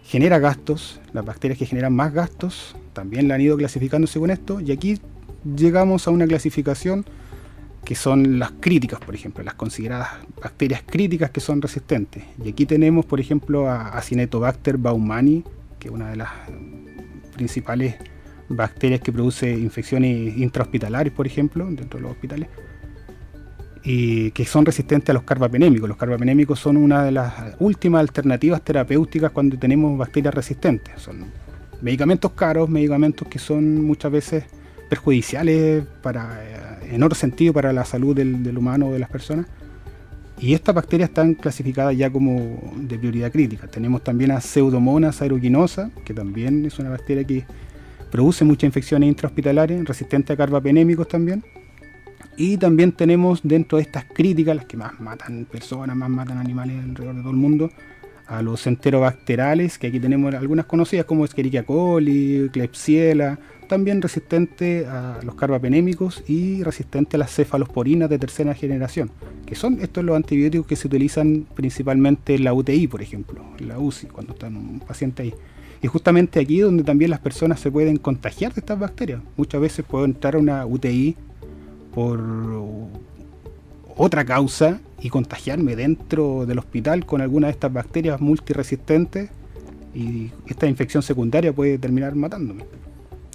Genera 0.03 0.39
gastos, 0.39 0.99
las 1.13 1.23
bacterias 1.23 1.59
que 1.59 1.67
generan 1.67 1.93
más 1.93 2.11
gastos 2.11 2.75
también 2.93 3.27
la 3.27 3.35
han 3.35 3.41
ido 3.41 3.57
clasificando 3.57 4.07
según 4.07 4.29
esto, 4.29 4.59
y 4.61 4.71
aquí 4.71 4.99
llegamos 5.55 6.07
a 6.07 6.11
una 6.11 6.25
clasificación 6.27 7.05
que 7.83 7.95
son 7.95 8.39
las 8.39 8.51
críticas, 8.51 8.99
por 9.01 9.13
ejemplo, 9.13 9.43
las 9.43 9.55
consideradas 9.55 10.09
bacterias 10.41 10.83
críticas 10.85 11.31
que 11.31 11.41
son 11.41 11.61
resistentes. 11.61 12.23
Y 12.43 12.49
aquí 12.49 12.65
tenemos, 12.65 13.05
por 13.05 13.19
ejemplo, 13.19 13.69
a 13.69 13.89
Acinetobacter 13.89 14.77
baumani, 14.77 15.43
que 15.79 15.89
es 15.89 15.93
una 15.93 16.09
de 16.09 16.15
las 16.15 16.29
principales 17.35 17.95
bacterias 18.47 19.01
que 19.01 19.11
produce 19.11 19.51
infecciones 19.51 20.37
intrahospitalarias, 20.37 21.13
por 21.13 21.27
ejemplo, 21.27 21.65
dentro 21.65 21.99
de 21.99 22.03
los 22.03 22.11
hospitales 22.11 22.47
y 23.83 24.31
que 24.31 24.45
son 24.45 24.65
resistentes 24.65 25.09
a 25.09 25.13
los 25.13 25.23
carbapenémicos. 25.23 25.89
Los 25.89 25.97
carbapenémicos 25.97 26.59
son 26.59 26.77
una 26.77 27.03
de 27.03 27.11
las 27.11 27.33
últimas 27.59 27.99
alternativas 27.99 28.61
terapéuticas 28.61 29.31
cuando 29.31 29.57
tenemos 29.57 29.97
bacterias 29.97 30.33
resistentes. 30.33 30.93
Medicamentos 31.83 32.31
caros, 32.31 32.69
medicamentos 32.69 33.27
que 33.27 33.37
son 33.37 33.83
muchas 33.83 34.11
veces 34.11 34.45
perjudiciales 34.89 35.83
para, 36.01 36.79
en 36.81 37.03
otro 37.03 37.15
sentido 37.15 37.51
para 37.53 37.73
la 37.73 37.83
salud 37.83 38.15
del, 38.15 38.57
humano 38.57 38.87
o 38.87 38.93
de 38.93 38.99
las 38.99 39.09
personas. 39.09 39.45
Y 40.39 40.53
estas 40.53 40.73
bacterias 40.73 41.09
están 41.09 41.35
clasificadas 41.35 41.95
ya 41.95 42.09
como 42.09 42.73
de 42.77 42.97
prioridad 42.97 43.31
crítica. 43.31 43.67
Tenemos 43.67 44.03
también 44.03 44.31
a 44.31 44.39
Pseudomonas 44.39 45.21
aeruginosa, 45.21 45.91
que 46.05 46.13
también 46.13 46.65
es 46.65 46.79
una 46.79 46.89
bacteria 46.89 47.23
que 47.25 47.45
produce 48.09 48.45
muchas 48.45 48.63
infecciones 48.63 49.09
intrahospitalares, 49.09 49.85
resistente 49.85 50.33
a 50.33 50.37
carbapenémicos 50.37 51.07
también. 51.07 51.43
Y 52.37 52.57
también 52.57 52.93
tenemos 52.93 53.41
dentro 53.43 53.77
de 53.77 53.83
estas 53.83 54.05
críticas, 54.05 54.55
las 54.55 54.65
que 54.65 54.77
más 54.77 54.99
matan 54.99 55.45
personas, 55.45 55.95
más 55.95 56.09
matan 56.09 56.37
animales 56.37 56.77
alrededor 56.81 57.15
de 57.15 57.21
todo 57.21 57.31
el 57.31 57.37
mundo, 57.37 57.69
a 58.27 58.41
los 58.41 58.67
enterobacterales, 58.67 59.77
que 59.77 59.87
aquí 59.87 59.99
tenemos 59.99 60.33
algunas 60.33 60.65
conocidas 60.65 61.05
como 61.05 61.25
Escherichia 61.25 61.63
coli, 61.63 62.49
Klebsiella, 62.51 63.39
también 63.67 64.01
resistente 64.01 64.85
a 64.85 65.19
los 65.23 65.35
carbapenémicos 65.35 66.23
y 66.27 66.63
resistente 66.63 67.17
a 67.17 67.19
las 67.19 67.33
cefalosporinas 67.33 68.09
de 68.09 68.19
tercera 68.19 68.53
generación, 68.53 69.09
que 69.45 69.55
son 69.55 69.79
estos 69.81 70.03
los 70.03 70.15
antibióticos 70.15 70.67
que 70.67 70.75
se 70.75 70.87
utilizan 70.87 71.47
principalmente 71.53 72.35
en 72.35 72.43
la 72.43 72.53
UTI, 72.53 72.87
por 72.87 73.01
ejemplo, 73.01 73.43
en 73.59 73.67
la 73.67 73.79
UCI, 73.79 74.07
cuando 74.07 74.33
está 74.33 74.47
un 74.47 74.81
paciente 74.85 75.23
ahí. 75.23 75.33
Y 75.81 75.87
justamente 75.87 76.39
aquí 76.39 76.59
donde 76.59 76.83
también 76.83 77.11
las 77.11 77.19
personas 77.19 77.59
se 77.59 77.69
pueden 77.69 77.97
contagiar 77.97 78.53
de 78.53 78.61
estas 78.61 78.79
bacterias. 78.79 79.21
Muchas 79.35 79.59
veces 79.59 79.83
puedo 79.85 80.05
entrar 80.05 80.35
a 80.35 80.39
una 80.39 80.65
UTI 80.65 81.17
por 81.93 82.19
otra 83.95 84.25
causa 84.25 84.79
y 85.01 85.09
contagiarme 85.09 85.75
dentro 85.75 86.45
del 86.45 86.59
hospital 86.59 87.05
con 87.05 87.21
alguna 87.21 87.47
de 87.47 87.53
estas 87.53 87.71
bacterias 87.71 88.21
multiresistentes 88.21 89.29
y 89.93 90.31
esta 90.47 90.67
infección 90.67 91.03
secundaria 91.03 91.53
puede 91.53 91.77
terminar 91.77 92.15
matándome. 92.15 92.65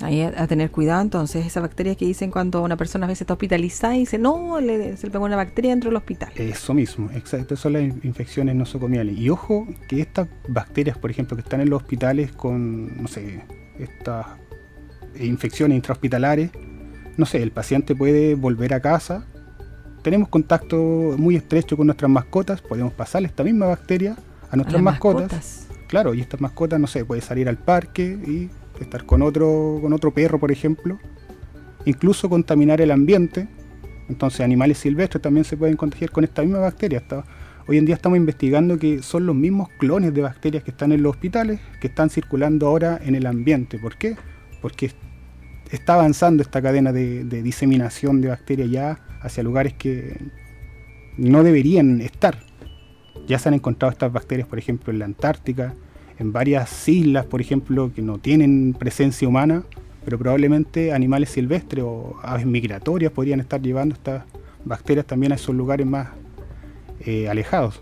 Ahí 0.01 0.23
a, 0.23 0.47
tener 0.47 0.71
cuidado 0.71 1.03
entonces, 1.03 1.45
esas 1.45 1.61
bacterias 1.61 1.97
que 1.97 2.05
dicen 2.05 2.31
cuando 2.31 2.63
una 2.63 2.77
persona 2.77 3.07
a 3.07 3.09
veces 3.09 3.23
está 3.23 3.33
hospitalizada 3.33 3.97
y 3.97 4.01
dice, 4.01 4.17
no, 4.17 4.61
le, 4.61 4.97
se 4.97 5.09
le 5.09 5.11
pegó 5.11 5.25
una 5.25 5.35
bacteria 5.35 5.73
dentro 5.73 5.91
del 5.91 5.97
hospital. 5.97 6.31
Eso 6.37 6.73
mismo, 6.73 7.11
exacto, 7.11 7.57
son 7.57 7.73
las 7.73 7.83
infecciones 7.83 8.55
nosocomiales. 8.55 9.19
Y 9.19 9.29
ojo 9.29 9.67
que 9.89 10.01
estas 10.01 10.29
bacterias, 10.49 10.97
por 10.97 11.11
ejemplo, 11.11 11.37
que 11.37 11.43
están 11.43 11.61
en 11.61 11.71
los 11.71 11.83
hospitales 11.83 12.31
con, 12.31 13.03
no 13.03 13.09
sé, 13.09 13.43
estas 13.81 14.27
infecciones 15.19 15.75
intrahospitalares, 15.75 16.51
no 17.17 17.27
sé, 17.27 17.43
el 17.43 17.51
paciente 17.51 17.97
puede 17.97 18.37
volver 18.37 18.75
a 18.75 18.81
casa, 18.81 19.27
tenemos 20.09 20.31
contacto 20.31 20.79
muy 21.19 21.37
estrecho 21.37 21.77
con 21.77 21.87
nuestras 21.87 22.11
mascotas, 22.11 22.63
podemos 22.63 22.95
pasarle 22.95 23.29
esta 23.29 23.45
misma 23.45 23.67
bacteria 23.67 24.17
a 24.51 24.57
nuestras 24.57 24.81
mascotas. 24.81 25.69
Claro, 25.87 26.15
y 26.15 26.23
estas 26.23 26.41
mascotas, 26.41 26.81
no 26.81 26.87
sé, 26.87 27.05
puede 27.05 27.21
salir 27.21 27.47
al 27.47 27.59
parque 27.59 28.19
y 28.27 28.49
estar 28.83 29.05
con 29.05 29.21
otro, 29.21 29.77
con 29.83 29.93
otro 29.93 30.11
perro, 30.15 30.41
por 30.41 30.51
ejemplo, 30.51 30.99
incluso 31.85 32.31
contaminar 32.31 32.81
el 32.81 32.91
ambiente. 32.91 33.49
Entonces 34.09 34.41
animales 34.41 34.79
silvestres 34.79 35.21
también 35.21 35.45
se 35.45 35.59
pueden 35.59 35.77
contagiar 35.77 36.11
con 36.11 36.25
esta 36.25 36.41
misma 36.41 36.61
bacteria. 36.61 37.03
hoy 37.67 37.77
en 37.77 37.85
día 37.85 37.95
estamos 37.95 38.17
investigando 38.17 38.79
que 38.79 39.03
son 39.03 39.27
los 39.27 39.37
mismos 39.37 39.69
clones 39.79 40.15
de 40.15 40.23
bacterias 40.23 40.65
que 40.65 40.71
están 40.71 40.91
en 40.93 41.03
los 41.03 41.11
hospitales 41.11 41.61
que 41.83 41.89
están 41.89 42.09
circulando 42.09 42.67
ahora 42.67 42.99
en 43.05 43.15
el 43.15 43.27
ambiente. 43.27 43.79
¿Por 43.79 43.99
qué? 43.99 44.17
Porque 44.63 44.91
está 45.71 45.95
avanzando 45.95 46.43
esta 46.43 46.63
cadena 46.63 46.93
de, 46.93 47.25
diseminación 47.25 48.21
de 48.21 48.29
bacterias 48.29 48.71
ya 48.71 49.01
hacia 49.21 49.43
lugares 49.43 49.75
que 49.75 50.17
no 51.17 51.43
deberían 51.43 52.01
estar. 52.01 52.39
Ya 53.27 53.39
se 53.39 53.49
han 53.49 53.55
encontrado 53.55 53.93
estas 53.93 54.13
bacterias, 54.13 54.49
por 54.49 54.59
ejemplo, 54.59 54.93
en 54.93 55.01
la 55.01 55.05
Antártica, 55.05 55.75
en 56.19 56.33
varias 56.33 56.89
islas, 56.89 57.27
por 57.27 57.41
ejemplo, 57.41 57.93
que 57.95 58.03
no 58.03 58.19
tienen 58.19 58.75
presencia 58.79 59.29
humana, 59.29 59.65
pero 60.05 60.19
probablemente 60.19 60.93
animales 60.93 61.31
silvestres 61.31 61.85
o 61.85 62.19
aves 62.23 62.47
migratorias 62.47 63.13
podrían 63.13 63.41
estar 63.41 63.61
llevando 63.61 63.95
estas 63.95 64.25
bacterias 64.65 65.07
también 65.07 65.33
a 65.33 65.35
esos 65.35 65.55
lugares 65.55 65.87
más 65.87 66.09
eh, 67.01 67.29
alejados. 67.29 67.81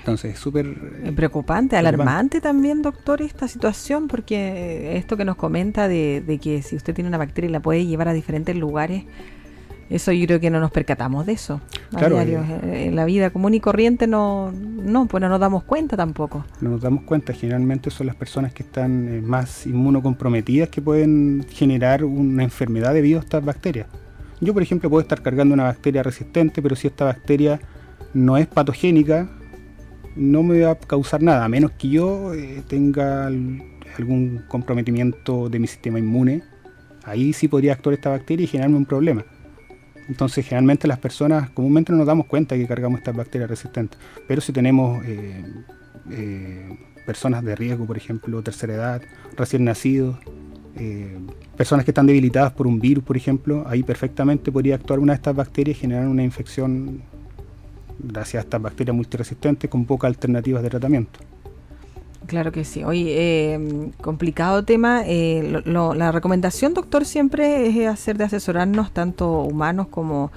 Entonces, 0.00 0.38
súper... 0.38 0.66
Eh, 1.04 1.12
preocupante, 1.14 1.76
alarmante 1.76 2.40
también, 2.40 2.82
doctor, 2.82 3.22
esta 3.22 3.48
situación, 3.48 4.08
porque 4.08 4.96
esto 4.96 5.16
que 5.16 5.24
nos 5.24 5.36
comenta 5.36 5.88
de, 5.88 6.22
de 6.26 6.38
que 6.38 6.62
si 6.62 6.76
usted 6.76 6.94
tiene 6.94 7.08
una 7.08 7.18
bacteria 7.18 7.48
y 7.48 7.52
la 7.52 7.60
puede 7.60 7.86
llevar 7.86 8.08
a 8.08 8.12
diferentes 8.12 8.56
lugares, 8.56 9.04
eso 9.90 10.12
yo 10.12 10.24
creo 10.26 10.38
que 10.38 10.50
no 10.50 10.60
nos 10.60 10.70
percatamos 10.70 11.26
de 11.26 11.32
eso. 11.32 11.60
Claro, 11.90 12.20
eh, 12.20 12.32
eh, 12.32 12.84
en 12.86 12.94
la 12.94 13.04
vida 13.04 13.30
común 13.30 13.54
y 13.54 13.60
corriente 13.60 14.06
no, 14.06 14.52
no, 14.52 15.06
pues 15.06 15.20
no 15.20 15.28
nos 15.28 15.40
damos 15.40 15.64
cuenta 15.64 15.96
tampoco. 15.96 16.44
No 16.60 16.70
nos 16.70 16.80
damos 16.80 17.02
cuenta, 17.02 17.32
generalmente 17.32 17.90
son 17.90 18.06
las 18.06 18.14
personas 18.14 18.52
que 18.52 18.62
están 18.62 19.08
eh, 19.08 19.20
más 19.20 19.66
inmunocomprometidas 19.66 20.68
que 20.68 20.80
pueden 20.80 21.44
generar 21.50 22.04
una 22.04 22.44
enfermedad 22.44 22.94
debido 22.94 23.18
a 23.18 23.22
estas 23.22 23.44
bacterias. 23.44 23.88
Yo, 24.40 24.54
por 24.54 24.62
ejemplo, 24.62 24.88
puedo 24.88 25.02
estar 25.02 25.22
cargando 25.22 25.54
una 25.54 25.64
bacteria 25.64 26.04
resistente, 26.04 26.62
pero 26.62 26.76
si 26.76 26.86
esta 26.86 27.04
bacteria 27.04 27.60
no 28.14 28.38
es 28.38 28.46
patogénica, 28.46 29.28
no 30.16 30.42
me 30.42 30.60
va 30.60 30.72
a 30.72 30.74
causar 30.78 31.22
nada, 31.22 31.44
a 31.44 31.48
menos 31.48 31.72
que 31.72 31.88
yo 31.88 32.32
tenga 32.68 33.26
algún 33.26 34.42
comprometimiento 34.48 35.48
de 35.48 35.58
mi 35.58 35.66
sistema 35.66 35.98
inmune. 35.98 36.42
Ahí 37.04 37.32
sí 37.32 37.48
podría 37.48 37.72
actuar 37.72 37.94
esta 37.94 38.10
bacteria 38.10 38.44
y 38.44 38.46
generarme 38.46 38.76
un 38.76 38.86
problema. 38.86 39.24
Entonces, 40.08 40.44
generalmente 40.44 40.88
las 40.88 40.98
personas 40.98 41.50
comúnmente 41.50 41.92
no 41.92 41.98
nos 41.98 42.06
damos 42.06 42.26
cuenta 42.26 42.56
que 42.56 42.66
cargamos 42.66 42.98
estas 42.98 43.14
bacterias 43.14 43.48
resistentes. 43.48 43.98
Pero 44.26 44.40
si 44.40 44.52
tenemos 44.52 45.04
eh, 45.04 45.44
eh, 46.10 46.78
personas 47.06 47.44
de 47.44 47.54
riesgo, 47.54 47.86
por 47.86 47.96
ejemplo, 47.96 48.42
tercera 48.42 48.74
edad, 48.74 49.02
recién 49.36 49.64
nacidos, 49.64 50.18
eh, 50.76 51.16
personas 51.56 51.84
que 51.84 51.92
están 51.92 52.06
debilitadas 52.06 52.52
por 52.52 52.66
un 52.66 52.80
virus, 52.80 53.04
por 53.04 53.16
ejemplo, 53.16 53.64
ahí 53.68 53.84
perfectamente 53.84 54.50
podría 54.50 54.74
actuar 54.74 54.98
una 54.98 55.12
de 55.12 55.18
estas 55.18 55.36
bacterias 55.36 55.78
y 55.78 55.80
generar 55.80 56.08
una 56.08 56.24
infección 56.24 57.02
gracias 58.02 58.42
a 58.42 58.44
estas 58.44 58.62
bacterias 58.62 58.96
multiresistentes 58.96 59.70
con 59.70 59.84
pocas 59.84 60.08
alternativas 60.08 60.62
de 60.62 60.70
tratamiento. 60.70 61.20
Claro 62.26 62.52
que 62.52 62.64
sí. 62.64 62.84
Hoy, 62.84 63.06
eh, 63.08 63.90
complicado 64.00 64.64
tema. 64.64 65.02
Eh, 65.06 65.62
la 65.64 66.12
recomendación, 66.12 66.74
doctor, 66.74 67.04
siempre 67.04 67.66
es 67.66 67.88
hacer 67.88 68.18
de 68.18 68.24
asesorarnos 68.24 68.92
tanto 68.92 69.42
humanos 69.42 69.88
como 69.88 70.30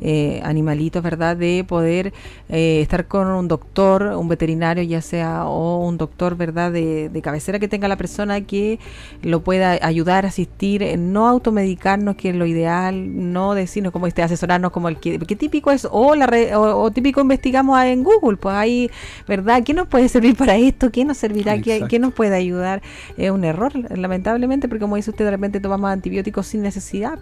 eh, 0.00 0.40
animalitos, 0.44 1.02
¿verdad? 1.02 1.36
De 1.36 1.64
poder 1.66 2.12
eh, 2.48 2.80
estar 2.80 3.06
con 3.06 3.26
un 3.28 3.48
doctor, 3.48 4.02
un 4.16 4.28
veterinario 4.28 4.82
ya 4.82 5.02
sea, 5.02 5.46
o 5.46 5.86
un 5.86 5.98
doctor, 5.98 6.36
¿verdad? 6.36 6.72
De, 6.72 7.10
cabecera 7.22 7.58
que 7.58 7.68
tenga 7.68 7.86
la 7.86 7.96
persona 7.96 8.40
que 8.40 8.78
lo 9.22 9.42
pueda 9.42 9.72
ayudar, 9.82 10.24
asistir, 10.24 10.82
eh, 10.82 10.96
no 10.96 11.28
automedicarnos, 11.28 12.16
que 12.16 12.30
es 12.30 12.34
lo 12.34 12.46
ideal, 12.46 13.32
no 13.32 13.54
decirnos 13.54 13.92
como 13.92 14.06
este, 14.06 14.22
asesorarnos 14.22 14.70
como 14.72 14.88
el 14.88 14.98
que, 14.98 15.18
que 15.18 15.36
típico 15.36 15.70
es, 15.70 15.86
o, 15.90 16.14
la 16.14 16.26
o, 16.58 16.90
típico 16.90 17.20
investigamos 17.20 17.78
en 17.82 18.02
Google, 18.02 18.38
pues 18.38 18.54
ahí, 18.54 18.90
¿verdad? 19.28 19.62
¿Qué 19.62 19.74
nos 19.74 19.86
puede 19.86 20.08
servir 20.08 20.34
para 20.34 20.56
esto? 20.56 20.90
¿Qué 20.90 21.04
nos 21.04 21.18
servirá? 21.18 21.60
¿Qué, 21.60 21.84
¿Qué, 21.88 21.98
nos 21.98 22.14
puede 22.14 22.34
ayudar? 22.36 22.80
Es 23.18 23.30
un 23.30 23.44
error, 23.44 23.72
lamentablemente, 23.96 24.66
porque 24.66 24.80
como 24.80 24.96
dice 24.96 25.10
usted, 25.10 25.26
de 25.26 25.32
repente 25.32 25.60
tomamos 25.60 25.90
antibióticos 25.90 26.46
sin 26.46 26.62
necesidad. 26.62 27.18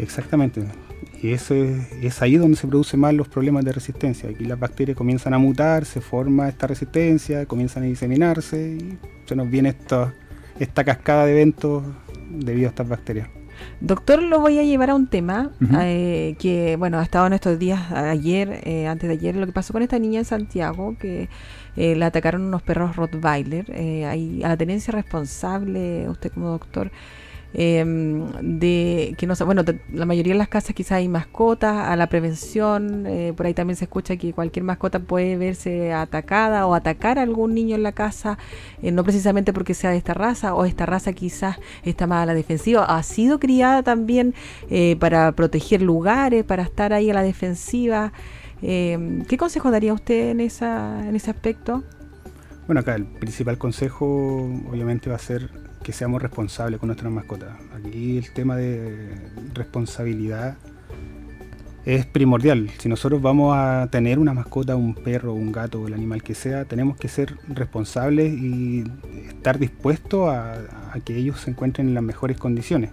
Exactamente. 0.00 0.64
Y 1.22 1.32
eso 1.32 1.54
es, 1.54 2.22
ahí 2.22 2.36
donde 2.36 2.56
se 2.56 2.66
producen 2.66 3.00
más 3.00 3.12
los 3.12 3.28
problemas 3.28 3.64
de 3.64 3.72
resistencia. 3.72 4.30
Aquí 4.30 4.44
las 4.44 4.58
bacterias 4.58 4.96
comienzan 4.96 5.34
a 5.34 5.38
mutar, 5.38 5.84
se 5.84 6.00
forma 6.00 6.48
esta 6.48 6.66
resistencia, 6.66 7.44
comienzan 7.44 7.82
a 7.82 7.86
diseminarse 7.86 8.78
y 8.80 8.98
se 9.26 9.36
nos 9.36 9.50
viene 9.50 9.70
esta, 9.70 10.14
esta 10.58 10.82
cascada 10.82 11.26
de 11.26 11.32
eventos 11.32 11.82
debido 12.30 12.68
a 12.68 12.70
estas 12.70 12.88
bacterias. 12.88 13.28
Doctor, 13.80 14.22
lo 14.22 14.40
voy 14.40 14.58
a 14.58 14.62
llevar 14.62 14.90
a 14.90 14.94
un 14.94 15.06
tema 15.06 15.50
eh, 15.82 16.34
que, 16.38 16.76
bueno, 16.76 16.98
ha 16.98 17.02
estado 17.02 17.26
en 17.26 17.34
estos 17.34 17.58
días, 17.58 17.92
ayer, 17.92 18.60
eh, 18.64 18.86
antes 18.86 19.08
de 19.08 19.14
ayer, 19.14 19.36
lo 19.36 19.44
que 19.44 19.52
pasó 19.52 19.74
con 19.74 19.82
esta 19.82 19.98
niña 19.98 20.20
en 20.20 20.24
Santiago, 20.24 20.96
que 20.98 21.28
eh, 21.76 21.94
la 21.96 22.06
atacaron 22.06 22.42
unos 22.42 22.62
perros 22.62 22.96
Rottweiler. 22.96 23.66
a 24.06 24.48
la 24.48 24.56
tenencia 24.56 24.92
responsable, 24.92 26.08
usted 26.08 26.32
como 26.32 26.48
doctor, 26.48 26.90
Em, 27.52 28.30
de 28.42 29.14
que 29.18 29.26
no 29.26 29.34
bueno, 29.44 29.64
la 29.92 30.06
mayoría 30.06 30.34
de 30.34 30.38
las 30.38 30.48
casas 30.48 30.74
quizás 30.74 30.92
hay 30.92 31.08
mascotas, 31.08 31.88
a 31.88 31.96
la 31.96 32.08
prevención, 32.08 33.06
eh, 33.06 33.32
por 33.36 33.46
ahí 33.46 33.54
también 33.54 33.76
se 33.76 33.86
escucha 33.86 34.16
que 34.16 34.32
cualquier 34.32 34.64
mascota 34.64 35.00
puede 35.00 35.36
verse 35.36 35.92
atacada 35.92 36.66
o 36.66 36.74
atacar 36.74 37.18
a 37.18 37.22
algún 37.22 37.54
niño 37.54 37.74
en 37.74 37.82
la 37.82 37.92
casa, 37.92 38.38
eh, 38.82 38.92
no 38.92 39.02
precisamente 39.02 39.52
porque 39.52 39.74
sea 39.74 39.90
de 39.90 39.96
esta 39.96 40.14
raza 40.14 40.54
o 40.54 40.64
esta 40.64 40.86
raza 40.86 41.12
quizás 41.12 41.56
está 41.82 42.06
más 42.06 42.22
a 42.22 42.26
la 42.26 42.34
defensiva, 42.34 42.84
ha 42.84 43.02
sido 43.02 43.40
criada 43.40 43.82
también 43.82 44.34
eh, 44.70 44.96
para 45.00 45.32
proteger 45.32 45.82
lugares, 45.82 46.44
para 46.44 46.62
estar 46.62 46.92
ahí 46.92 47.10
a 47.10 47.14
la 47.14 47.22
defensiva. 47.22 48.12
Em, 48.62 49.24
¿Qué 49.24 49.36
consejo 49.36 49.70
daría 49.70 49.92
usted 49.92 50.30
en, 50.30 50.40
esa, 50.40 51.06
en 51.08 51.16
ese 51.16 51.30
aspecto? 51.30 51.82
Bueno, 52.66 52.80
acá 52.80 52.94
el 52.94 53.06
principal 53.06 53.58
consejo 53.58 54.06
obviamente 54.70 55.10
va 55.10 55.16
a 55.16 55.18
ser 55.18 55.69
seamos 55.92 56.22
responsables 56.22 56.78
con 56.80 56.88
nuestras 56.88 57.12
mascotas. 57.12 57.50
Aquí 57.74 58.18
el 58.18 58.30
tema 58.32 58.56
de 58.56 59.08
responsabilidad 59.54 60.56
es 61.84 62.06
primordial. 62.06 62.70
Si 62.78 62.88
nosotros 62.88 63.22
vamos 63.22 63.56
a 63.56 63.88
tener 63.90 64.18
una 64.18 64.34
mascota, 64.34 64.76
un 64.76 64.94
perro, 64.94 65.32
un 65.32 65.50
gato, 65.52 65.86
el 65.86 65.94
animal 65.94 66.22
que 66.22 66.34
sea, 66.34 66.64
tenemos 66.64 66.96
que 66.96 67.08
ser 67.08 67.36
responsables 67.48 68.32
y 68.32 68.84
estar 69.28 69.58
dispuestos 69.58 70.28
a, 70.28 70.58
que 71.04 71.16
ellos 71.16 71.40
se 71.40 71.50
encuentren 71.50 71.88
en 71.88 71.94
las 71.94 72.02
mejores 72.02 72.36
condiciones. 72.36 72.90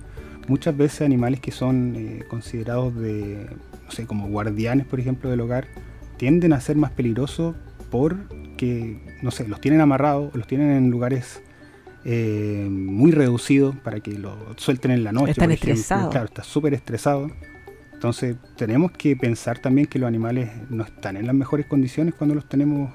muchas 0.47 0.77
veces 0.77 1.01
animales 1.01 1.41
que 1.41 1.51
son 1.51 1.95
eh, 1.97 2.23
considerados 2.29 2.95
de, 2.95 3.49
no 3.83 3.91
sé, 3.91 4.05
como 4.05 4.29
guardianes, 4.29 4.85
por 4.85 4.99
ejemplo, 4.99 5.29
del 5.29 5.41
hogar, 5.41 5.67
tienden 6.15 6.53
a 6.53 6.61
ser 6.61 6.77
más 6.77 6.91
peligrosos 6.91 7.55
porque, 7.91 9.17
no 9.21 9.31
sé, 9.31 9.47
los 9.47 9.59
tienen 9.59 9.81
amarrados, 9.81 10.33
los 10.35 10.47
tienen 10.47 10.71
en 10.71 10.89
lugares 10.89 11.41
eh, 12.05 12.67
muy 12.69 13.11
reducidos 13.11 13.75
para 13.77 13.99
que 13.99 14.11
lo 14.11 14.35
suelten 14.57 14.91
en 14.91 15.03
la 15.03 15.11
noche. 15.11 15.31
Están 15.31 15.51
estresados. 15.51 16.11
Claro, 16.11 16.25
está 16.25 16.43
súper 16.43 16.73
estresado. 16.73 17.29
Entonces 17.93 18.35
tenemos 18.55 18.91
que 18.91 19.15
pensar 19.15 19.57
también 19.57 19.87
que 19.87 19.97
los 19.97 20.07
animales 20.07 20.51
no 20.69 20.83
están 20.83 21.17
en 21.17 21.25
las 21.25 21.35
mejores 21.35 21.65
condiciones 21.65 22.13
cuando 22.13 22.35
los 22.35 22.47
tenemos 22.47 22.91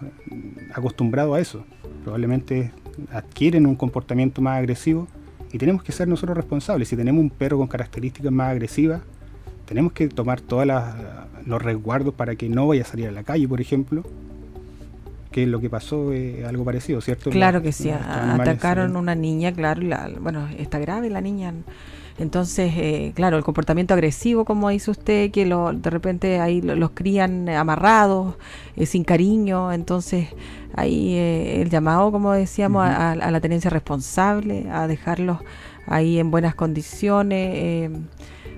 acostumbrados 0.73 1.37
a 1.37 1.41
eso. 1.41 1.65
Probablemente 2.05 2.71
adquieren 3.11 3.67
un 3.67 3.75
comportamiento 3.75 4.41
más 4.41 4.59
agresivo 4.59 5.09
y 5.53 5.59
tenemos 5.59 5.83
que 5.83 5.91
ser 5.91 6.07
nosotros 6.07 6.37
responsables. 6.37 6.89
Si 6.89 6.97
tenemos 6.97 7.21
un 7.21 7.31
perro 7.31 7.59
con 7.59 7.67
características 7.67 8.31
más 8.31 8.51
agresivas, 8.51 9.03
tenemos 9.67 9.93
que 9.93 10.09
tomar 10.09 10.41
todos 10.41 10.67
los 11.47 11.63
resguardos 11.63 12.15
para 12.15 12.37
que 12.37 12.49
no 12.49 12.69
vaya 12.69 12.83
a 12.83 12.87
salir 12.87 13.09
a 13.09 13.13
la 13.13 13.25
calle, 13.25 13.49
por 13.49 13.61
ejemplo. 13.61 14.05
Que 15.33 15.47
lo 15.47 15.61
que 15.61 15.71
pasó 15.71 16.13
es 16.13 16.45
algo 16.45 16.65
parecido, 16.65 17.01
¿cierto? 17.01 17.31
Claro 17.31 17.63
que 17.63 17.73
sí, 17.73 17.91
atacaron 17.91 18.95
a 18.95 18.99
una 18.99 19.15
niña, 19.15 19.53
claro, 19.53 19.83
bueno, 20.21 20.49
está 20.59 20.79
grave 20.79 21.11
la 21.11 21.21
niña. 21.21 21.55
Entonces, 22.19 22.73
eh, 22.77 23.13
claro, 23.15 23.39
el 23.39 23.45
comportamiento 23.45 23.95
agresivo, 23.95 24.45
como 24.45 24.69
dice 24.69 24.91
usted, 24.91 25.31
que 25.31 25.47
lo, 25.47 25.73
de 25.73 25.91
repente 25.91 26.41
ahí 26.41 26.61
los 26.61 26.91
crían 26.91 27.49
amarrados, 27.49 28.37
eh, 28.77 28.87
sin 28.87 29.03
cariño, 29.03 29.73
entonces 29.73 30.29
ahí 30.75 31.15
eh, 31.15 31.63
el 31.63 31.71
llamado, 31.71 32.13
como 32.13 32.33
decíamos, 32.33 32.85
a, 32.87 33.15
la 33.17 33.41
tenencia 33.41 33.71
responsable, 33.71 34.69
a 34.71 34.87
dejarlos 34.87 35.39
ahí 35.87 36.19
en 36.19 36.31
buenas 36.31 36.55
condiciones. 36.55 37.91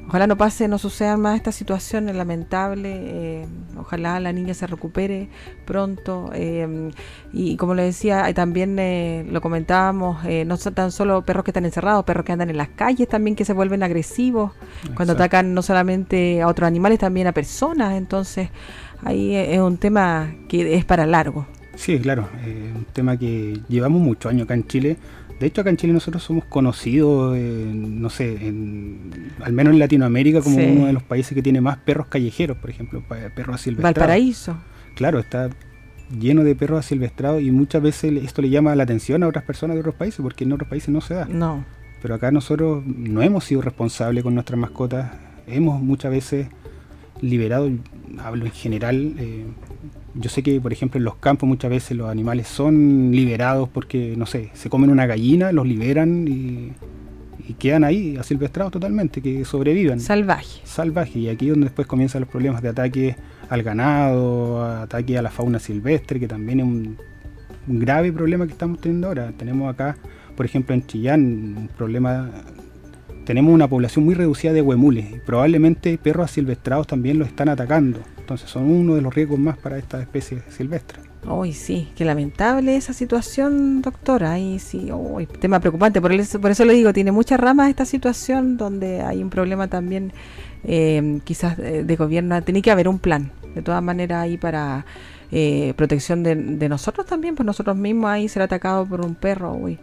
Ojalá 0.06 0.26
no 0.26 0.36
pase, 0.36 0.68
no 0.68 0.78
sucedan 0.78 1.20
más 1.20 1.36
estas 1.36 1.54
situaciones 1.54 2.14
lamentables. 2.14 2.94
Eh, 3.00 3.46
ojalá 3.78 4.20
la 4.20 4.32
niña 4.32 4.52
se 4.52 4.66
recupere 4.66 5.28
pronto. 5.64 6.30
Eh, 6.34 6.90
y 7.32 7.56
como 7.56 7.74
le 7.74 7.84
decía, 7.84 8.32
también 8.34 8.78
eh, 8.78 9.26
lo 9.30 9.40
comentábamos, 9.40 10.18
no 10.46 10.56
son 10.58 10.74
tan 10.74 10.92
solo 10.92 11.22
perros 11.22 11.44
que 11.44 11.50
están 11.52 11.64
encerrados, 11.64 12.04
perros 12.04 12.24
que 12.24 12.32
andan 12.32 12.50
en 12.50 12.58
las 12.58 12.68
calles 12.68 13.08
también 13.08 13.34
que 13.34 13.44
se 13.44 13.54
vuelven 13.54 13.82
agresivos 13.82 14.52
cuando 14.94 15.14
atacan 15.14 15.54
no 15.54 15.62
solamente 15.62 16.42
a 16.42 16.48
otros 16.48 16.66
animales, 16.66 16.98
también 16.98 17.26
a 17.26 17.32
personas. 17.32 17.94
Entonces, 17.94 18.50
ahí 19.02 19.34
es 19.34 19.58
un 19.58 19.78
tema 19.78 20.34
que 20.48 20.74
es 20.74 20.84
para 20.84 21.06
largo. 21.06 21.46
Sí, 21.76 21.98
claro, 21.98 22.28
un 22.44 22.86
tema 22.92 23.16
que 23.16 23.58
llevamos 23.68 24.00
muchos 24.00 24.30
años 24.30 24.44
acá 24.44 24.54
en 24.54 24.66
Chile 24.66 24.96
de 25.44 25.48
hecho, 25.48 25.60
acá 25.60 25.68
en 25.68 25.76
Chile 25.76 25.92
nosotros 25.92 26.22
somos 26.22 26.46
conocidos, 26.46 27.36
no 27.36 28.08
sé, 28.08 28.38
al 29.42 29.52
menos 29.52 29.74
en 29.74 29.78
Latinoamérica, 29.78 30.40
como 30.40 30.56
uno 30.56 30.86
de 30.86 30.94
los 30.94 31.02
países 31.02 31.34
que 31.34 31.42
tiene 31.42 31.60
más 31.60 31.76
perros 31.76 32.06
callejeros, 32.06 32.56
por 32.56 32.70
ejemplo, 32.70 33.02
perros 33.06 33.56
asilvestrados. 33.56 33.94
Valparaíso. 33.94 34.56
Claro, 34.94 35.18
está 35.18 35.50
lleno 36.18 36.44
de 36.44 36.54
perros 36.54 36.78
asilvestrados 36.78 37.42
y 37.42 37.50
muchas 37.50 37.82
veces 37.82 38.24
esto 38.24 38.40
le 38.40 38.48
llama 38.48 38.74
la 38.74 38.84
atención 38.84 39.22
a 39.22 39.28
otras 39.28 39.44
personas 39.44 39.74
de 39.74 39.80
otros 39.80 39.96
países, 39.96 40.22
porque 40.22 40.44
en 40.44 40.52
otros 40.54 40.66
países 40.66 40.88
no 40.88 41.02
se 41.02 41.12
da. 41.12 41.26
No. 41.26 41.62
Pero 42.00 42.14
acá 42.14 42.30
nosotros 42.30 42.82
no 42.86 43.20
hemos 43.20 43.44
sido 43.44 43.60
responsables 43.60 44.24
con 44.24 44.32
nuestras 44.32 44.58
mascotas, 44.58 45.12
hemos 45.46 45.78
muchas 45.78 46.10
veces 46.10 46.46
liberado, 47.20 47.70
hablo 48.16 48.46
en 48.46 48.52
general, 48.52 49.14
eh, 49.18 49.44
yo 50.14 50.30
sé 50.30 50.42
que, 50.42 50.60
por 50.60 50.72
ejemplo, 50.72 50.98
en 50.98 51.04
los 51.04 51.16
campos 51.16 51.48
muchas 51.48 51.70
veces 51.70 51.96
los 51.96 52.08
animales 52.08 52.46
son 52.46 53.10
liberados 53.10 53.68
porque, 53.68 54.14
no 54.16 54.26
sé, 54.26 54.50
se 54.54 54.70
comen 54.70 54.90
una 54.90 55.06
gallina, 55.06 55.52
los 55.52 55.66
liberan 55.66 56.26
y, 56.28 56.72
quedan 57.58 57.84
ahí 57.84 58.16
asilvestrados 58.16 58.72
totalmente, 58.72 59.20
que 59.20 59.44
sobrevivan. 59.44 60.00
Salvaje. 60.00 60.60
Salvaje. 60.64 61.18
Y 61.18 61.28
aquí 61.28 61.46
es 61.46 61.52
donde 61.52 61.66
después 61.66 61.86
comienzan 61.86 62.22
los 62.22 62.30
problemas 62.30 62.62
de 62.62 62.70
ataque 62.70 63.16
al 63.50 63.62
ganado, 63.62 64.64
ataque 64.64 65.18
a 65.18 65.22
la 65.22 65.30
fauna 65.30 65.58
silvestre, 65.58 66.18
que 66.18 66.26
también 66.26 66.60
es 66.60 66.66
un, 66.66 66.96
un 67.68 67.78
grave 67.78 68.12
problema 68.12 68.46
que 68.46 68.52
estamos 68.52 68.80
teniendo 68.80 69.08
ahora. 69.08 69.32
Tenemos 69.36 69.72
acá, 69.72 69.96
por 70.36 70.46
ejemplo, 70.46 70.74
en 70.74 70.86
Chillán, 70.86 71.20
un 71.56 71.68
problema 71.76 72.30
tenemos 73.24 73.54
una 73.54 73.68
población 73.68 74.04
muy 74.04 74.14
reducida 74.14 74.52
de 74.52 74.62
huemules 74.62 75.06
y 75.10 75.18
probablemente 75.18 75.98
perros 75.98 76.30
asilvestrados 76.30 76.86
también 76.86 77.18
los 77.18 77.28
están 77.28 77.48
atacando. 77.48 78.00
Entonces 78.18 78.48
son 78.48 78.70
uno 78.70 78.94
de 78.94 79.02
los 79.02 79.14
riesgos 79.14 79.38
más 79.38 79.56
para 79.58 79.78
esta 79.78 80.00
especie 80.00 80.42
silvestre. 80.48 81.00
Uy, 81.26 81.54
sí, 81.54 81.88
qué 81.96 82.04
lamentable 82.04 82.76
esa 82.76 82.92
situación, 82.92 83.80
doctora. 83.80 84.38
Y 84.38 84.58
sí, 84.58 84.90
uy, 84.92 85.26
tema 85.26 85.58
preocupante. 85.58 86.00
Por 86.00 86.12
eso, 86.12 86.40
por 86.40 86.50
eso 86.50 86.64
le 86.64 86.74
digo, 86.74 86.92
tiene 86.92 87.12
muchas 87.12 87.40
ramas 87.40 87.70
esta 87.70 87.86
situación 87.86 88.56
donde 88.58 89.00
hay 89.00 89.22
un 89.22 89.30
problema 89.30 89.68
también, 89.68 90.12
eh, 90.64 91.20
quizás 91.24 91.56
de, 91.56 91.96
gobierno. 91.96 92.42
Tiene 92.42 92.60
que 92.60 92.70
haber 92.70 92.88
un 92.88 92.98
plan, 92.98 93.32
de 93.54 93.62
todas 93.62 93.82
maneras, 93.82 94.22
ahí 94.22 94.36
para 94.36 94.84
eh, 95.32 95.72
protección 95.76 96.22
de, 96.22 96.34
de, 96.34 96.68
nosotros 96.68 97.06
también, 97.06 97.34
pues 97.34 97.46
nosotros 97.46 97.76
mismos 97.76 98.10
ahí 98.10 98.28
ser 98.28 98.42
atacado 98.42 98.84
por 98.84 99.00
un 99.00 99.14
perro. 99.14 99.54
Uy, 99.54 99.78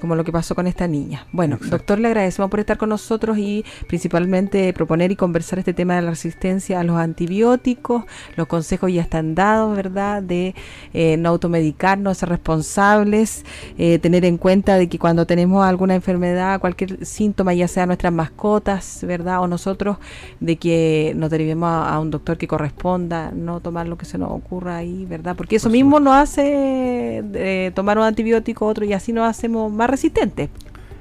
como 0.00 0.16
lo 0.16 0.24
que 0.24 0.32
pasó 0.32 0.54
con 0.54 0.66
esta 0.66 0.86
niña. 0.86 1.26
Bueno, 1.32 1.58
doctor, 1.60 1.98
le 1.98 2.08
agradecemos 2.08 2.50
por 2.50 2.60
estar 2.60 2.76
con 2.78 2.88
nosotros 2.88 3.38
y 3.38 3.64
principalmente 3.86 4.72
proponer 4.72 5.12
y 5.12 5.16
conversar 5.16 5.58
este 5.58 5.72
tema 5.72 5.96
de 5.96 6.02
la 6.02 6.10
resistencia 6.10 6.80
a 6.80 6.84
los 6.84 6.96
antibióticos. 6.96 8.04
Los 8.36 8.46
consejos 8.46 8.92
ya 8.92 9.02
están 9.02 9.34
dados, 9.34 9.76
¿verdad? 9.76 10.22
De 10.22 10.54
eh, 10.92 11.16
no 11.16 11.30
automedicarnos, 11.30 12.18
ser 12.18 12.28
responsables, 12.28 13.44
eh, 13.78 13.98
tener 13.98 14.24
en 14.24 14.38
cuenta 14.38 14.76
de 14.76 14.88
que 14.88 14.98
cuando 14.98 15.26
tenemos 15.26 15.64
alguna 15.64 15.94
enfermedad, 15.94 16.60
cualquier 16.60 17.04
síntoma, 17.04 17.54
ya 17.54 17.68
sea 17.68 17.86
nuestras 17.86 18.12
mascotas, 18.12 19.00
¿verdad? 19.02 19.40
O 19.40 19.48
nosotros, 19.48 19.98
de 20.40 20.56
que 20.56 21.12
nos 21.16 21.30
derivemos 21.30 21.68
a, 21.68 21.98
un 21.98 22.10
doctor 22.10 22.36
que 22.36 22.48
corresponda, 22.48 23.30
no 23.32 23.60
tomar 23.60 23.88
lo 23.88 23.96
que 23.96 24.04
se 24.04 24.18
nos 24.18 24.30
ocurra 24.30 24.76
ahí, 24.76 25.06
¿verdad? 25.06 25.36
Porque 25.36 25.56
eso 25.56 25.70
mismo 25.70 26.00
nos 26.00 26.14
hace 26.14 27.22
eh, 27.34 27.72
tomar 27.74 27.98
un 27.98 28.04
antibiótico, 28.04 28.66
otro, 28.66 28.84
y 28.84 28.92
así 28.92 29.12
nos 29.12 29.28
hacemos 29.28 29.72
más 29.72 29.83
resistentes. 29.90 30.50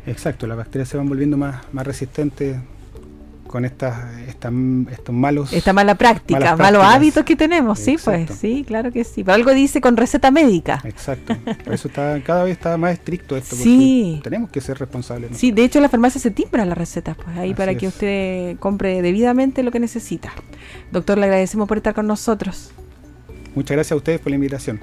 Exacto, 0.05 0.47
las 0.47 0.57
bacterias 0.57 0.89
se 0.89 0.97
van 0.97 1.07
volviendo 1.07 1.37
más, 1.37 1.61
más 1.71 1.87
resistentes 1.87 2.57
con 3.53 3.65
estas, 3.65 4.17
estos 4.27 5.13
malos... 5.13 5.53
Esta 5.53 5.73
mala 5.73 5.93
práctica, 5.93 6.55
malos 6.55 6.83
hábitos 6.83 7.23
que 7.23 7.35
tenemos, 7.35 7.77
sí, 7.77 7.97
pues, 8.03 8.31
sí, 8.31 8.63
claro 8.65 8.91
que 8.91 9.03
sí. 9.03 9.23
Pero 9.23 9.35
algo 9.35 9.53
dice 9.53 9.79
con 9.79 9.95
receta 9.95 10.31
médica. 10.31 10.81
Exacto, 10.83 11.35
por 11.63 11.73
eso 11.73 11.87
está, 11.87 12.19
cada 12.23 12.45
vez 12.45 12.53
está 12.53 12.75
más 12.77 12.93
estricto 12.93 13.37
esto, 13.37 13.55
sí. 13.55 14.19
tenemos 14.23 14.49
que 14.49 14.59
ser 14.59 14.79
responsables. 14.79 15.37
Sí, 15.37 15.51
de 15.51 15.65
hecho 15.65 15.79
la 15.81 15.89
farmacia 15.89 16.19
se 16.19 16.31
timbra 16.31 16.65
las 16.65 16.75
recetas, 16.75 17.15
pues 17.15 17.37
ahí 17.37 17.53
para 17.53 17.75
que 17.75 17.87
usted 17.87 18.57
compre 18.57 19.03
debidamente 19.03 19.61
lo 19.61 19.69
que 19.69 19.79
necesita. 19.79 20.33
Doctor, 20.91 21.19
le 21.19 21.25
agradecemos 21.25 21.67
por 21.67 21.77
estar 21.77 21.93
con 21.93 22.07
nosotros. 22.07 22.71
Muchas 23.53 23.75
gracias 23.75 23.91
a 23.91 23.95
ustedes 23.97 24.19
por 24.19 24.31
la 24.31 24.35
invitación. 24.35 24.79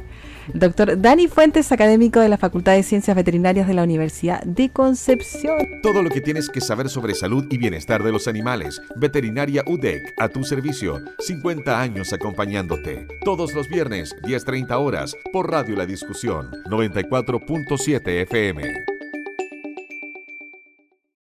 Doctor 0.55 1.01
Dani 1.01 1.29
Fuentes, 1.29 1.73
académico 1.73 2.21
de 2.21 2.29
la 2.29 2.39
Facultad 2.39 2.73
de 2.73 2.83
Ciencias 2.83 3.17
Veterinarias 3.17 3.67
de 3.67 3.75
la 3.75 3.83
Universidad 3.83 4.43
de 4.43 4.71
Concepción. 4.71 5.81
Todo 5.83 6.03
lo 6.03 6.11
que 6.11 6.21
tienes 6.21 6.49
que 6.49 6.61
saber 6.61 6.89
sobre 6.89 7.15
salud 7.15 7.47
y 7.51 7.59
bienestar 7.59 8.03
de 8.03 8.13
los 8.13 8.29
animales. 8.29 8.81
Veterinaria 8.97 9.65
UDEC, 9.67 10.15
a 10.19 10.29
tu 10.29 10.45
servicio. 10.45 11.01
50 11.19 11.81
años 11.81 12.13
acompañándote. 12.13 13.07
Todos 13.25 13.55
los 13.55 13.69
viernes, 13.69 14.15
10.30 14.23 14.73
horas, 14.73 15.17
por 15.33 15.51
Radio 15.51 15.77
La 15.77 15.87
Discusión, 15.87 16.51
94.7 16.67 18.23
FM. 18.23 19.00